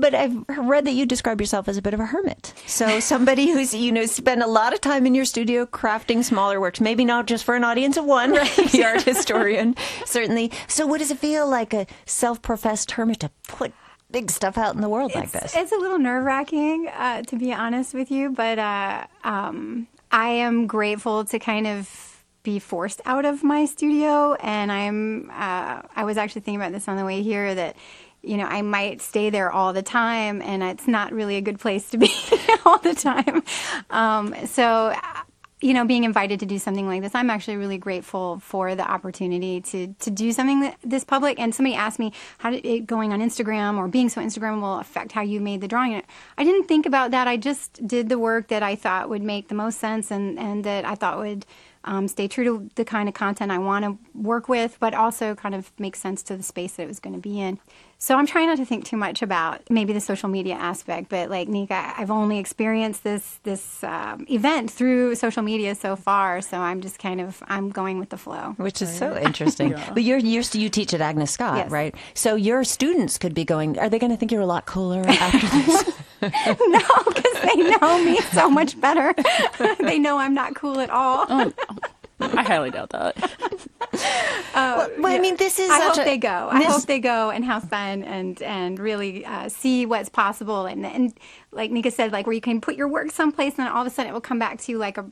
[0.01, 2.53] But I've read that you describe yourself as a bit of a hermit.
[2.65, 6.59] So somebody who's, you know, spent a lot of time in your studio crafting smaller
[6.59, 8.55] works, maybe not just for an audience of one, right?
[8.71, 9.75] the art historian,
[10.05, 10.51] certainly.
[10.67, 13.73] So what does it feel like a self professed hermit to put
[14.09, 15.55] big stuff out in the world like this?
[15.55, 20.29] It's a little nerve wracking, uh, to be honest with you, but uh, um, I
[20.29, 24.33] am grateful to kind of be forced out of my studio.
[24.33, 27.75] And I'm, uh, I was actually thinking about this on the way here that,
[28.23, 31.59] you know, I might stay there all the time, and it's not really a good
[31.59, 32.13] place to be
[32.65, 33.43] all the time.
[33.89, 34.95] Um, so,
[35.59, 38.89] you know, being invited to do something like this, I'm actually really grateful for the
[38.89, 41.39] opportunity to to do something that, this public.
[41.39, 44.79] And somebody asked me how did it going on Instagram or being so Instagram will
[44.79, 46.01] affect how you made the drawing.
[46.37, 47.27] I didn't think about that.
[47.27, 50.63] I just did the work that I thought would make the most sense and and
[50.63, 51.45] that I thought would.
[51.83, 55.33] Um, stay true to the kind of content I want to work with, but also
[55.33, 57.57] kind of make sense to the space that it was going to be in.
[58.03, 61.29] So I'm trying not to think too much about maybe the social media aspect, but
[61.29, 66.57] like Nika, I've only experienced this this um, event through social media so far, so
[66.57, 68.55] I'm just kind of I'm going with the flow.
[68.57, 69.75] Which is so interesting.
[69.93, 71.69] But you're, you're you teach at Agnes Scott, Yes.
[71.71, 71.93] right?
[72.15, 73.77] So your students could be going.
[73.77, 75.85] Are they going to think you're a lot cooler after this?
[76.23, 79.13] no, because they know me so much better.
[79.79, 81.27] they know I'm not cool at all.
[82.21, 83.15] I highly doubt that.
[84.53, 86.49] well, I mean, this is I hope a, they go.
[86.51, 90.65] I hope they go and have fun and and really uh, see what's possible.
[90.65, 91.13] And and
[91.51, 93.87] like Nika said, like where you can put your work someplace and then all of
[93.87, 95.05] a sudden it will come back to you like a,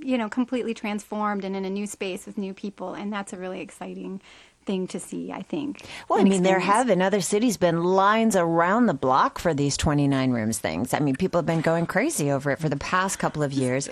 [0.00, 2.94] you know, completely transformed and in a new space with new people.
[2.94, 4.20] And that's a really exciting
[4.66, 5.82] thing to see, I think.
[6.08, 9.76] Well, I mean, there have in other cities been lines around the block for these
[9.76, 10.92] 29 rooms things.
[10.92, 13.88] I mean, people have been going crazy over it for the past couple of years.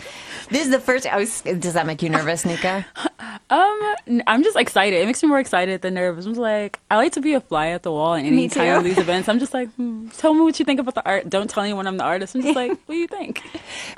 [0.51, 1.07] This is the first.
[1.14, 2.87] Was, does that make you nervous, Nika?
[3.51, 3.95] Um,
[4.27, 5.01] I'm just excited.
[5.01, 6.25] It makes me more excited than nervous.
[6.25, 8.85] I'm like, I like to be a fly at the wall in any time of
[8.85, 9.29] these events.
[9.29, 11.29] I'm just like, hmm, tell me what you think about the art.
[11.29, 12.35] Don't tell anyone I'm the artist.
[12.35, 13.43] I'm just like, what do you think?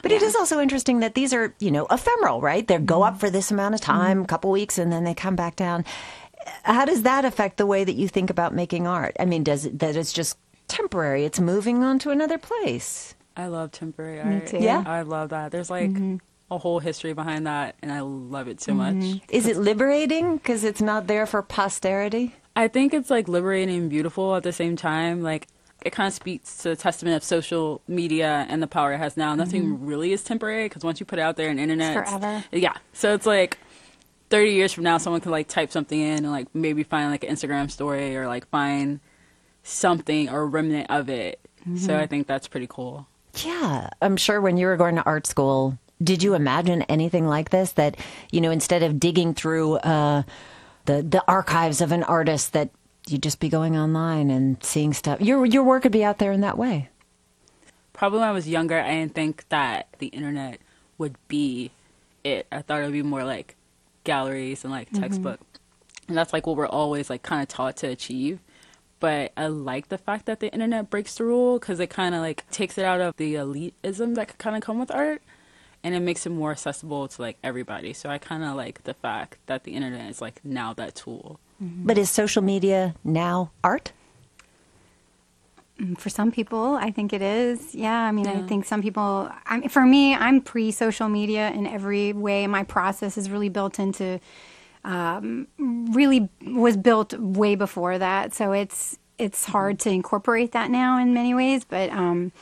[0.03, 0.19] But yeah.
[0.19, 2.67] it is also interesting that these are, you know, ephemeral, right?
[2.67, 4.27] They go up for this amount of time, a mm-hmm.
[4.27, 5.85] couple weeks, and then they come back down
[6.63, 9.17] how does that affect the way that you think about making art?
[9.19, 10.39] I mean, does it, that it's just
[10.69, 11.25] temporary?
[11.25, 13.15] It's moving on to another place.
[13.37, 14.53] I love temporary art.
[14.53, 15.53] Yeah, I love that.
[15.53, 16.17] There's like mm-hmm.
[16.51, 19.01] a whole history behind that, and I love it so mm-hmm.
[19.01, 19.21] much.
[19.29, 22.35] Is it liberating because it's not there for posterity?
[22.55, 25.23] I think it's like liberating and beautiful at the same time.
[25.23, 25.49] Like
[25.85, 29.17] it kind of speaks to the testament of social media and the power it has
[29.17, 29.35] now.
[29.35, 29.87] Nothing mm-hmm.
[29.87, 32.45] really is temporary because once you put it out there on the internet, it's forever.
[32.51, 33.59] Yeah, so it's like
[34.31, 37.25] 30 years from now someone can like type something in and like maybe find like
[37.25, 39.01] an Instagram story or like find
[39.63, 41.41] something or remnant of it.
[41.61, 41.77] Mm-hmm.
[41.77, 43.07] So I think that's pretty cool.
[43.45, 43.91] Yeah.
[44.01, 47.73] I'm sure when you were going to art school, did you imagine anything like this
[47.73, 47.97] that,
[48.31, 50.23] you know, instead of digging through uh,
[50.87, 52.71] the the archives of an artist that
[53.09, 55.21] you'd just be going online and seeing stuff.
[55.21, 56.89] Your your work would be out there in that way.
[57.93, 60.61] Probably when I was younger, I didn't think that the internet
[60.99, 61.71] would be
[62.25, 62.47] it.
[62.51, 63.56] I thought it would be more like
[64.07, 65.41] galleries and like textbook.
[65.41, 66.09] Mm-hmm.
[66.09, 68.41] And that's like what we're always like kind of taught to achieve.
[68.99, 72.23] But I like the fact that the internet breaks the rule because it kind of
[72.23, 75.21] like takes it out of the elitism that could kind of come with art
[75.85, 77.93] and it makes it more accessible to like everybody.
[77.93, 81.39] So I kind of like the fact that the internet is like now that tool.
[81.63, 81.87] Mm-hmm.
[81.87, 83.93] But is social media now art?
[85.81, 87.75] Mm, for some people, I think it is.
[87.75, 88.33] Yeah, I mean, yeah.
[88.33, 89.31] I think some people.
[89.45, 92.47] I mean, for me, I'm pre-social media in every way.
[92.47, 94.21] My process is really built into.
[94.85, 100.99] Um, really was built way before that, so it's it's hard to incorporate that now
[101.01, 101.65] in many ways.
[101.65, 102.33] But um,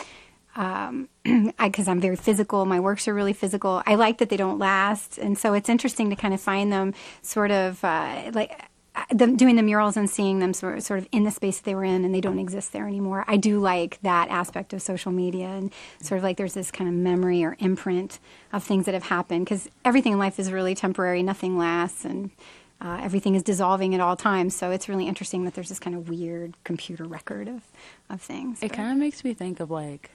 [0.54, 1.08] um,
[1.58, 3.82] because I'm very physical, my works are really physical.
[3.86, 6.94] I like that they don't last, and so it's interesting to kind of find them
[7.22, 8.60] sort of uh, like
[9.10, 11.74] them doing the murals and seeing them sort of, sort of in the space they
[11.74, 13.24] were in and they don't exist there anymore.
[13.26, 16.88] I do like that aspect of social media and sort of like there's this kind
[16.88, 18.20] of memory or imprint
[18.52, 22.30] of things that have happened because everything in life is really temporary, nothing lasts, and
[22.80, 24.54] uh, everything is dissolving at all times.
[24.54, 27.62] So it's really interesting that there's this kind of weird computer record of,
[28.08, 28.62] of things.
[28.62, 30.10] It kind of makes me think of like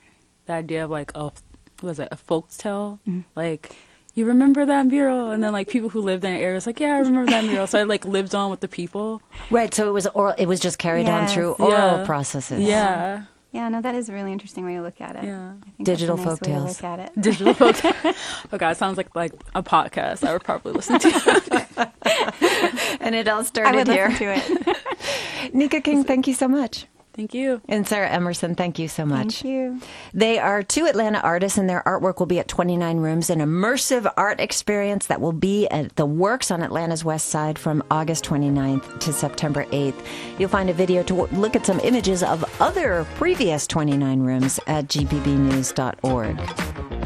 [0.45, 1.43] the idea of like a, what
[1.81, 2.99] was it, a folk tale?
[3.07, 3.21] Mm-hmm.
[3.35, 3.75] Like,
[4.13, 5.31] you remember that mural?
[5.31, 7.45] And then like people who lived in the area was like, yeah, I remember that
[7.45, 7.67] mural.
[7.67, 9.21] So I like lived on with the people.
[9.49, 9.73] Right.
[9.73, 10.35] So it was oral.
[10.37, 11.29] It was just carried yes.
[11.29, 12.05] on through oral yeah.
[12.05, 12.61] processes.
[12.61, 13.23] Yeah.
[13.51, 15.23] Yeah, no, that is a really interesting way to look at it.
[15.23, 16.81] Yeah, digital nice folk tales.
[16.81, 17.19] look at it.
[17.19, 17.77] Digital folk.
[17.83, 21.89] oh God, it sounds like like a podcast I would probably listen to.
[23.01, 24.09] and it all started I would here.
[24.09, 25.53] Listen to it.
[25.55, 26.85] Nika King, thank you so much.
[27.13, 27.61] Thank you.
[27.67, 29.41] And Sarah Emerson, thank you so much.
[29.41, 29.81] Thank you.
[30.13, 34.11] They are two Atlanta artists, and their artwork will be at 29 Rooms, an immersive
[34.15, 38.99] art experience that will be at the Works on Atlanta's West Side from August 29th
[38.99, 40.05] to September 8th.
[40.37, 44.87] You'll find a video to look at some images of other previous 29 Rooms at
[44.87, 46.98] gpbnews.org.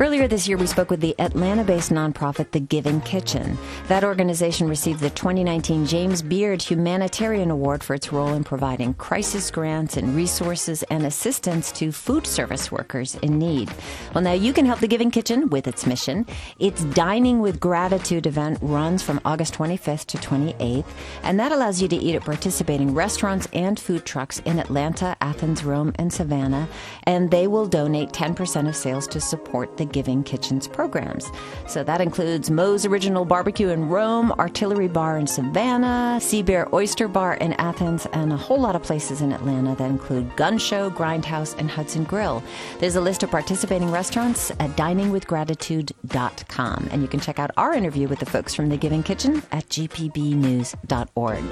[0.00, 3.58] Earlier this year, we spoke with the Atlanta based nonprofit The Giving Kitchen.
[3.88, 9.50] That organization received the 2019 James Beard Humanitarian Award for its role in providing crisis
[9.50, 13.74] grants and resources and assistance to food service workers in need.
[14.14, 16.26] Well, now you can help The Giving Kitchen with its mission.
[16.60, 20.86] Its Dining with Gratitude event runs from August 25th to 28th,
[21.24, 25.64] and that allows you to eat at participating restaurants and food trucks in Atlanta, Athens,
[25.64, 26.68] Rome, and Savannah,
[27.02, 31.26] and they will donate 10% of sales to support the Giving Kitchens programs.
[31.66, 37.08] So that includes Moe's Original Barbecue in Rome, Artillery Bar in Savannah, Sea Bear Oyster
[37.08, 41.58] Bar in Athens, and a whole lot of places in Atlanta that include Gunshow, Grindhouse,
[41.58, 42.42] and Hudson Grill.
[42.78, 46.88] There's a list of participating restaurants at diningwithgratitude.com.
[46.90, 49.68] And you can check out our interview with the folks from the Giving Kitchen at
[49.68, 51.44] gpbnews.org.